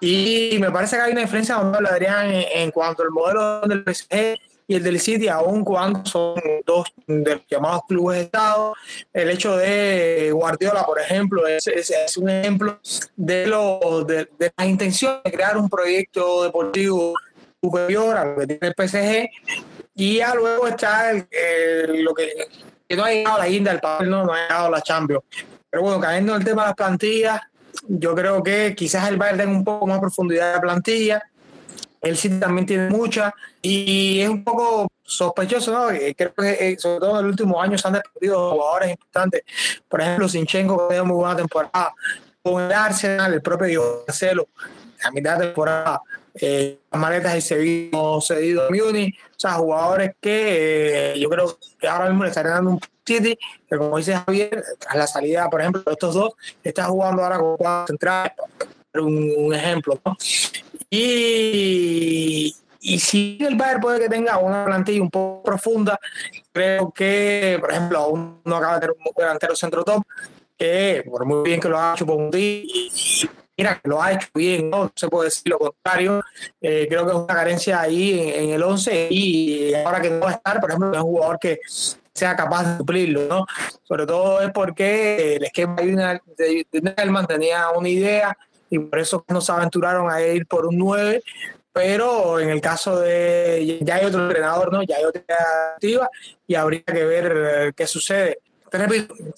[0.01, 3.83] Y me parece que hay una diferencia notable, Adrián, en, en, cuanto al modelo del
[3.83, 4.39] PSG
[4.69, 8.75] y el del City, aun cuando son dos de los llamados clubes de Estado.
[9.13, 12.81] El hecho de Guardiola, por ejemplo, es, es, un ejemplo
[13.15, 17.15] de, lo, de, de la intención de crear un proyecto deportivo
[17.63, 19.29] superior a lo que tiene el PSG.
[19.95, 22.31] Y ya luego está el, lo que,
[22.91, 25.25] no ha llegado a la guinda del papel, no, no ha llegado a la Champions.
[25.71, 27.41] Pero bueno, cayendo en el tema de las plantillas,
[27.89, 31.23] yo creo que quizás el Bayern tenga un poco más profundidad de plantilla.
[32.01, 35.89] El City también tiene mucha y es un poco sospechoso, ¿no?
[35.89, 39.43] Creo que eh, sobre todo en el último año se han despedido jugadores importantes.
[39.89, 41.95] Por ejemplo, Sinchenko, que tenido muy buena temporada
[42.43, 44.49] con el Arsenal, el propio Marcelo,
[45.03, 46.01] a mitad de temporada
[46.41, 51.59] eh, las maletas y cedido, cedido a Muni, o sea, jugadores que eh, yo creo
[51.79, 55.49] que ahora mismo le están dando un City, que como dice Javier, tras la salida,
[55.49, 56.33] por ejemplo, de estos dos,
[56.63, 58.33] está jugando ahora con cuatro centrales,
[58.95, 60.17] un, un ejemplo, ¿no?
[60.91, 65.99] Y, y si el Bayern puede que tenga una plantilla un poco profunda,
[66.53, 70.03] creo que, por ejemplo, aún no acaba de tener un delantero centro top,
[70.57, 74.93] que por muy bien que lo ha hecho y mira, lo ha hecho bien, no,
[74.95, 76.23] se puede decir lo contrario.
[76.61, 80.31] Eh, creo que es una carencia ahí en, el 11 y ahora que no va
[80.31, 81.61] a estar, por ejemplo, es un jugador que
[82.13, 83.47] sea capaz de suplirlo, ¿no?
[83.83, 88.37] Sobre todo es porque el esquema de, de, tenía una idea
[88.71, 91.23] y por eso no se aventuraron a ir por un 9,
[91.73, 94.83] pero en el caso de ya hay otro entrenador, ¿no?
[94.83, 95.23] Ya hay otra
[95.75, 96.09] activa
[96.47, 98.39] y habría que ver eh, qué sucede.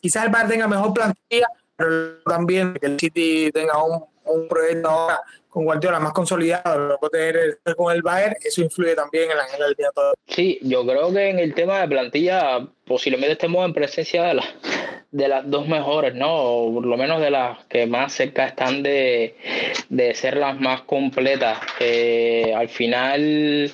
[0.00, 1.48] Quizás el Bar tenga mejor plantilla,
[1.78, 6.98] pero también que el City tenga un, un proyecto ahora con Guardiola más consolidado, lo
[6.98, 9.74] puede tener con el Bayern, eso influye también en la, en
[10.26, 14.40] Sí, yo creo que en el tema de plantilla posiblemente estemos en presencia de,
[15.10, 16.32] de las dos mejores, ¿no?
[16.32, 19.36] O por lo menos de las que más cerca están de,
[19.88, 21.58] de ser las más completas.
[22.54, 23.72] al final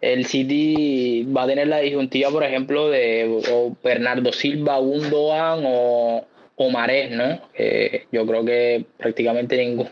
[0.00, 3.40] el City va a tener la disyuntiva, por ejemplo, de
[3.84, 6.26] Bernardo Silva, Gundogan o,
[6.56, 7.40] Omarés, ¿no?
[8.12, 9.88] yo creo que prácticamente ningún,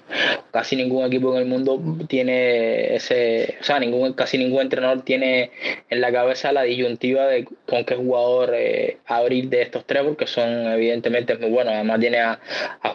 [0.50, 5.50] casi ningún equipo en el mundo tiene ese, o sea, ningún, casi ningún entrenador tiene
[5.88, 10.26] en la cabeza la disyuntiva de con qué jugador eh, abrir de estos tres, porque
[10.26, 11.74] son evidentemente muy buenos.
[11.74, 12.40] Además tiene a,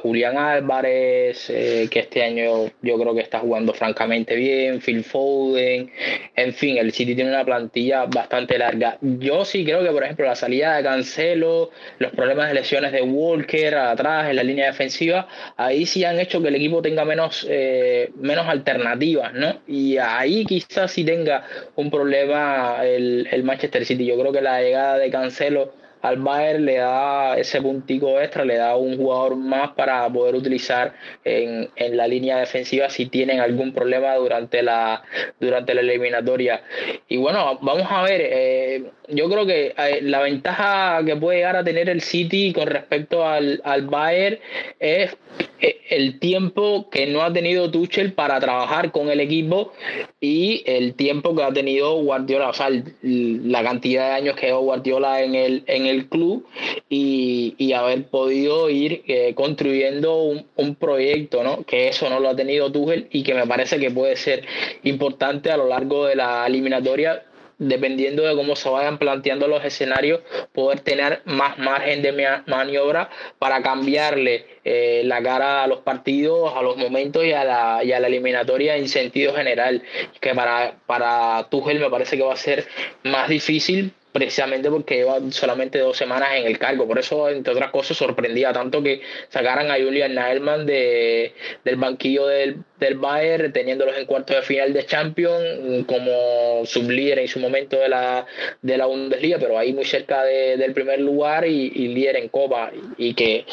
[0.02, 5.92] Julián Álvarez, eh, que este año yo creo que está jugando francamente bien, Phil Foden,
[6.36, 8.98] en fin, el City tiene una plantilla bastante larga.
[9.02, 13.02] Yo sí creo que, por ejemplo, la salida de Cancelo, los problemas de lesiones de
[13.02, 13.55] Walker,
[13.92, 15.28] atrás en la línea defensiva,
[15.58, 19.62] ahí sí han hecho que el equipo tenga menos, eh, menos alternativas, ¿no?
[19.68, 21.46] Y ahí quizás sí tenga
[21.76, 24.06] un problema el, el Manchester City.
[24.06, 28.58] Yo creo que la llegada de Cancelo al Bayern le da ese puntico extra, le
[28.58, 30.94] da un jugador más para poder utilizar
[31.24, 35.02] en, en la línea defensiva si tienen algún problema durante la,
[35.40, 36.62] durante la eliminatoria.
[37.08, 41.56] Y bueno, vamos a ver, eh, yo creo que eh, la ventaja que puede llegar
[41.56, 44.38] a tener el City con respecto al, al Bayern
[44.80, 45.18] es
[45.60, 49.74] eh, el tiempo que no ha tenido Tuchel para trabajar con el equipo
[50.20, 52.70] y el tiempo que ha tenido Guardiola, o sea,
[53.02, 56.46] la cantidad de años que Guardiola en el, en el club
[56.90, 61.64] y, y haber podido ir eh, construyendo un, un, proyecto, ¿no?
[61.64, 64.46] Que eso no lo ha tenido Tuchel y que me parece que puede ser
[64.84, 67.24] importante a lo largo de la eliminatoria
[67.58, 70.22] dependiendo de cómo se vayan planteando los escenarios,
[70.54, 76.62] poder tener más margen de maniobra para cambiarle eh, la cara a los partidos, a
[76.62, 79.84] los momentos y a la, y a la eliminatoria en sentido general,
[80.20, 82.68] que para, para Tuchel me parece que va a ser
[83.04, 86.88] más difícil precisamente porque lleva solamente dos semanas en el cargo.
[86.88, 91.34] Por eso, entre otras cosas, sorprendía tanto que sacaran a Julian Naelman de,
[91.66, 97.28] del banquillo del, del Bayern, teniéndolos en cuartos de final de Champions como sublíder en
[97.28, 98.26] su momento de la,
[98.62, 102.72] de la Bundesliga, pero ahí muy cerca del primer lugar y, y líder en Copa.
[102.98, 103.44] y que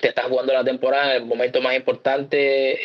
[0.00, 2.78] te estás jugando la temporada en el momento más importante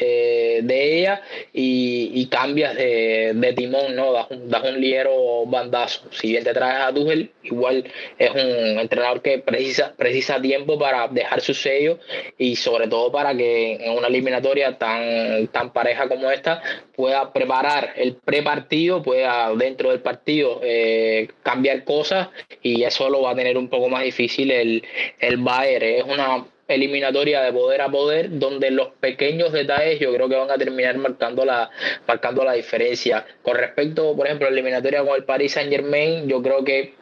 [0.57, 1.22] eh, de ella
[1.53, 4.11] y, cambias de, timón, ¿no?
[4.11, 6.01] Das un, das un ligero bandazo.
[6.11, 7.84] Si bien te traes a Tuchel, igual
[8.18, 11.99] es un entrenador que precisa, precisa tiempo para dejar su sello
[12.38, 16.61] y sobre todo para que en una eliminatoria tan, tan pareja como esta
[16.95, 22.30] pueda preparar el prepartido, pueda dentro del partido eh, cambiar cosas
[22.61, 24.84] y eso lo va a tener un poco más difícil el,
[25.20, 25.84] el Bayern.
[25.84, 30.51] Es una eliminatoria de poder a poder, donde los pequeños detalles yo creo que van
[30.51, 31.70] a terminar marcando la,
[32.07, 33.26] marcando la diferencia.
[33.41, 36.93] Con respecto, por ejemplo, a la eliminatoria con el Paris Saint Germain, yo creo que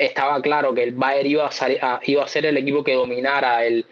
[0.00, 3.84] estaba claro que el Bayern iba a, iba a ser el equipo que dominara el,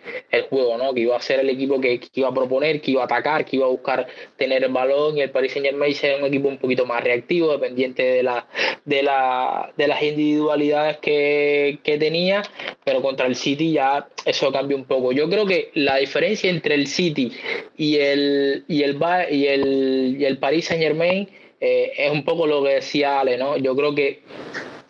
[0.48, 0.94] juego, ¿no?
[0.94, 3.56] que iba a ser el equipo que, iba a proponer, que iba a atacar, que
[3.56, 4.06] iba a buscar
[4.38, 7.52] tener el balón y el Paris Saint Germain era un equipo un poquito más reactivo,
[7.52, 8.46] dependiente de, la,
[8.86, 12.42] de, la, de las individualidades que, que tenía,
[12.84, 15.12] pero contra el City ya eso cambia un poco.
[15.12, 17.32] Yo creo que la diferencia entre el City
[17.76, 18.98] y el, y el,
[19.30, 21.28] y el, y el Paris Saint Germain
[21.60, 23.58] eh, es un poco lo que decía Ale, ¿no?
[23.58, 24.22] Yo creo que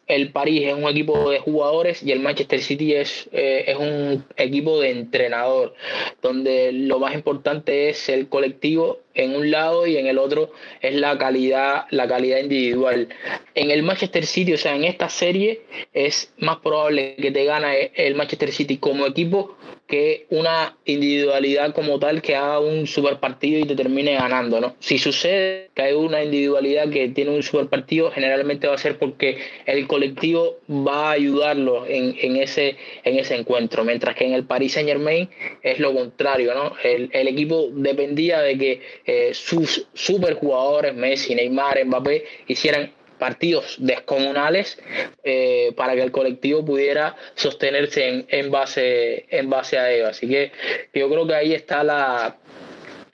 [0.09, 4.25] el París es un equipo de jugadores y el Manchester City es, eh, es un
[4.37, 5.75] equipo de entrenador,
[6.23, 10.51] donde lo más importante es el colectivo en un lado y en el otro
[10.81, 13.09] es la calidad, la calidad individual.
[13.55, 17.91] En el Manchester City, o sea, en esta serie es más probable que te gane
[17.95, 19.57] el Manchester City como equipo
[19.89, 24.76] que una individualidad como tal que haga un super partido y te termine ganando, ¿no?
[24.80, 28.99] Si sucede que hay una individualidad que tiene un super partido, generalmente va a ser
[28.99, 34.34] porque el colectivo va a ayudarlo en, en ese, en ese encuentro, mientras que en
[34.34, 35.30] el Paris Saint Germain
[35.62, 36.74] es lo contrario, ¿no?
[36.84, 44.79] El, el equipo dependía de que eh, sus superjugadores, Messi, Neymar, Mbappé, hicieran partidos descomunales
[45.25, 50.09] eh, para que el colectivo pudiera sostenerse en, en, base, en base a ello.
[50.09, 50.53] Así que
[50.95, 52.37] yo creo que ahí está la,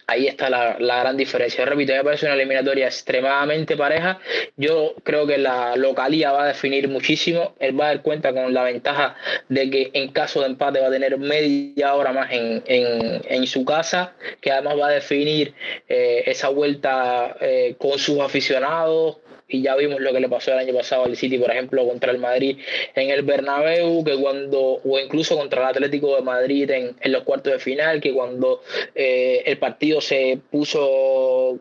[0.07, 1.65] Ahí está la, gran diferencia.
[1.65, 4.21] Repito, me parece una eliminatoria extremadamente pareja.
[4.57, 7.55] Yo creo que la localía va a definir muchísimo.
[7.59, 9.17] Él va a dar cuenta con la ventaja
[9.49, 14.15] de que en caso de empate va a tener media hora más en, su casa,
[14.41, 15.55] que además va a definir
[15.89, 19.19] eh, esa vuelta eh, con sus aficionados,
[19.49, 22.13] y ya vimos lo que le pasó el año pasado al City, por ejemplo, contra
[22.13, 22.59] el Madrid
[22.95, 27.53] en el Bernabéu, que cuando, o incluso contra el Atlético de Madrid en, los cuartos
[27.53, 28.63] de final, que cuando
[28.95, 31.59] eh, el partido se puso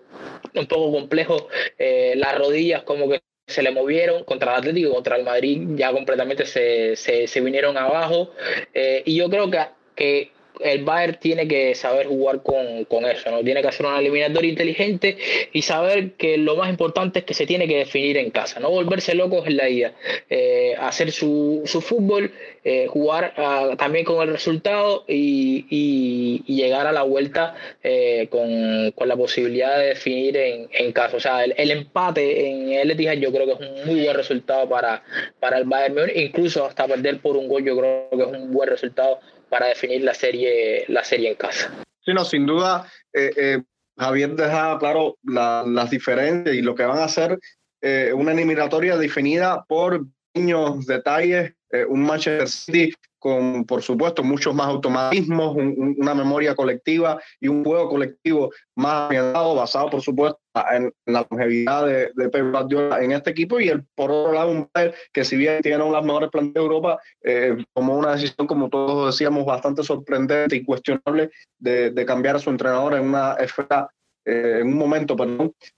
[0.55, 5.17] un poco complejo, eh, las rodillas como que se le movieron contra el Atlético contra
[5.17, 8.31] el Madrid ya completamente se, se, vinieron abajo.
[8.73, 9.59] Eh, y yo creo que,
[9.95, 10.31] que
[10.63, 13.43] el Bayern tiene que saber jugar con, eso, ¿no?
[13.43, 15.17] Tiene que hacer una eliminatoria inteligente
[15.51, 18.69] y saber que lo más importante es que se tiene que definir en casa, no
[18.69, 19.93] volverse locos en la ida,
[20.29, 22.31] eh, hacer su, fútbol,
[22.63, 29.17] eh, jugar ah, también con el resultado y, llegar a la vuelta eh, con, la
[29.17, 31.17] posibilidad de definir en, casa.
[31.17, 34.69] O sea, el, empate en el Etihad yo creo que es un muy buen resultado
[34.69, 35.03] para,
[35.39, 38.69] para el Bayern incluso hasta perder por un gol yo creo que es un buen
[38.69, 39.19] resultado
[39.53, 41.71] para definir la serie, la serie en casa.
[42.03, 43.61] Sí, no, sin duda, eh, eh,
[43.95, 47.37] Javier deja claro las diferencias y lo que van a hacer
[47.79, 51.53] eh, una eliminatoria definida por pequeños detalles,
[51.89, 52.93] un Manchester City
[53.23, 59.55] con, por supuesto, muchos más automatismos, una memoria colectiva y un juego colectivo más afianzado,
[59.55, 60.41] basado, por supuesto,
[60.73, 63.61] en, la longevidad de, de Pep Guardiola en este equipo.
[63.61, 66.59] Y el, por otro lado un Bayern que si bien tiene las mejores plantas de
[66.59, 72.35] Europa, eh, tomó una decisión, como todos decíamos, bastante sorprendente y cuestionable de, de cambiar
[72.35, 73.87] a su entrenador en una esfera,
[74.25, 75.15] eh, en un momento,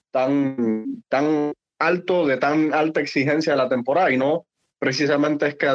[0.10, 4.10] tan, tan alto, de tan alta exigencia de la temporada.
[4.10, 4.48] Y no
[4.86, 5.68] precisamente es que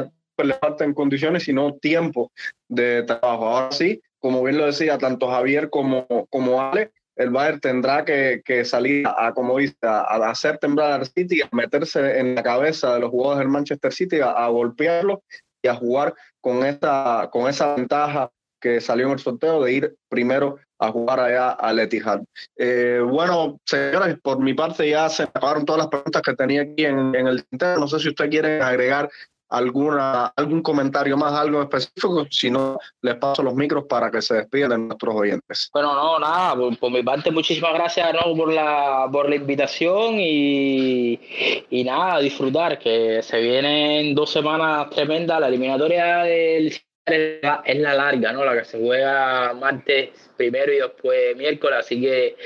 [0.44, 2.30] le faltan condiciones, sino tiempo
[2.68, 3.48] de trabajo.
[3.48, 8.64] Ahora sí, como bien lo decía tanto Javier como, como Ale, el Bayern tendrá que,
[8.64, 13.00] salir a, como dice, a, hacer temblar al City, a meterse en la cabeza de
[13.00, 15.22] los jugadores del Manchester City, a, golpearlo
[15.60, 18.30] y a jugar con esta, con esa ventaja
[18.60, 22.20] que salió en el sorteo de ir primero a jugar allá al Etihad.
[22.56, 26.86] Eh, bueno, señores, por mi parte ya se acabaron todas las preguntas que tenía aquí
[26.86, 27.80] en, en el tintero.
[27.80, 29.10] No sé si usted quiere agregar
[29.50, 34.34] alguna, algún comentario más, algo específico, si no, les paso los micros para que se
[34.34, 35.68] despidan de nuestros oyentes.
[35.72, 38.34] Bueno, no, nada, por, mi parte, muchísimas gracias ¿no?
[38.34, 41.20] por, la, por la invitación y,
[41.68, 46.72] y nada, disfrutar, que se vienen dos semanas tremendas, la eliminatoria del
[47.10, 48.44] es la larga, ¿no?
[48.44, 52.36] La que se juega martes primero y después miércoles, así que,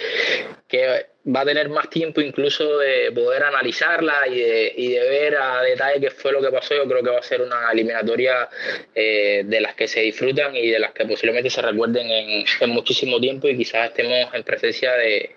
[0.66, 5.36] que va a tener más tiempo incluso de poder analizarla y de, y de ver
[5.36, 6.74] a detalle qué fue lo que pasó.
[6.74, 8.48] Yo creo que va a ser una eliminatoria
[8.94, 12.70] eh, de las que se disfrutan y de las que posiblemente se recuerden en, en
[12.70, 15.36] muchísimo tiempo y quizás estemos en presencia de,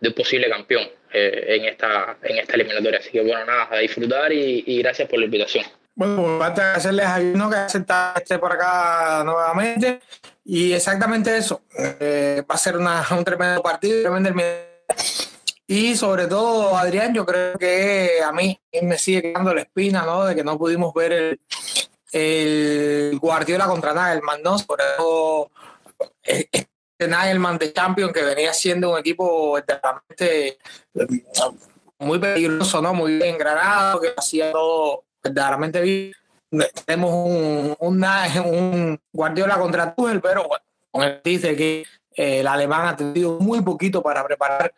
[0.00, 2.98] de un posible campeón eh, en, esta, en esta eliminatoria.
[2.98, 5.64] Así que bueno, nada, a disfrutar y, y gracias por la invitación.
[6.00, 10.00] Bueno, pues a agradecerles a uno que acepta este por acá nuevamente.
[10.46, 11.60] Y exactamente eso.
[11.76, 14.30] Eh, va a ser una, un tremendo partido, tremendo
[15.66, 20.24] y sobre todo, Adrián, yo creo que a mí me sigue quedando la espina, ¿no?
[20.24, 21.40] De que no pudimos ver el,
[22.12, 24.58] el Guardiola contra Nagelman, ¿no?
[24.58, 25.50] Sobre todo
[26.22, 26.66] este
[27.08, 30.58] Nagelman de Champions, que venía siendo un equipo verdaderamente
[31.98, 32.94] muy peligroso, ¿no?
[32.94, 36.12] Muy bien granado, que hacía todo verdaderamente bien.
[36.84, 38.04] tenemos un, un,
[38.44, 40.48] un Guardiola contra Tuchel, pero
[40.92, 44.72] bueno, dice que el alemán ha tenido muy poquito para preparar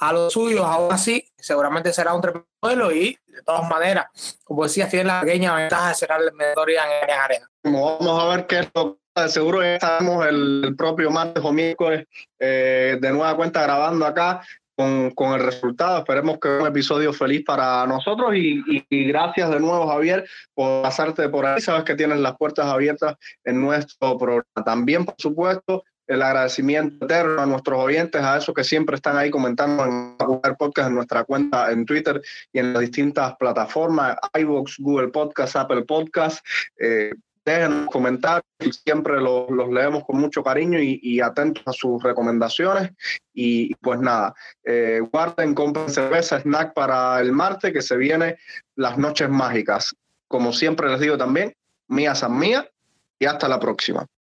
[0.00, 4.06] a los suyos, aún así, seguramente será un tremendo y de todas maneras,
[4.44, 7.50] como decía, tiene la pequeña ventaja de ser la eliminatoria en arena.
[7.64, 12.06] Vamos a ver qué es lo seguro ya estaremos el, propio martes o miércoles
[12.38, 14.42] eh, de nueva cuenta grabando acá
[14.78, 15.98] con, con, el resultado.
[15.98, 20.24] Esperemos que un episodio feliz para nosotros y, y, gracias de nuevo, Javier,
[20.54, 21.60] por pasarte por ahí.
[21.60, 24.64] Sabes que tienes las puertas abiertas en nuestro programa.
[24.64, 29.30] También, por supuesto, el agradecimiento eterno a nuestros oyentes, a esos que siempre están ahí
[29.30, 32.22] comentando en Google Podcast, en nuestra cuenta en Twitter
[32.52, 36.46] y en las distintas plataformas, iVoox, Google Podcast, Apple Podcast.
[36.78, 37.10] Eh,
[37.52, 38.44] dejen comentarios,
[38.84, 42.90] siempre los, leemos con mucho cariño y, atentos a sus recomendaciones.
[43.32, 44.34] Y pues nada,
[44.64, 48.36] eh, guarden, compren cerveza, snack para el martes, que se viene
[48.76, 49.94] las noches mágicas.
[50.26, 51.54] Como siempre les digo también,
[51.88, 52.68] mía san mía
[53.18, 54.06] y hasta la próxima.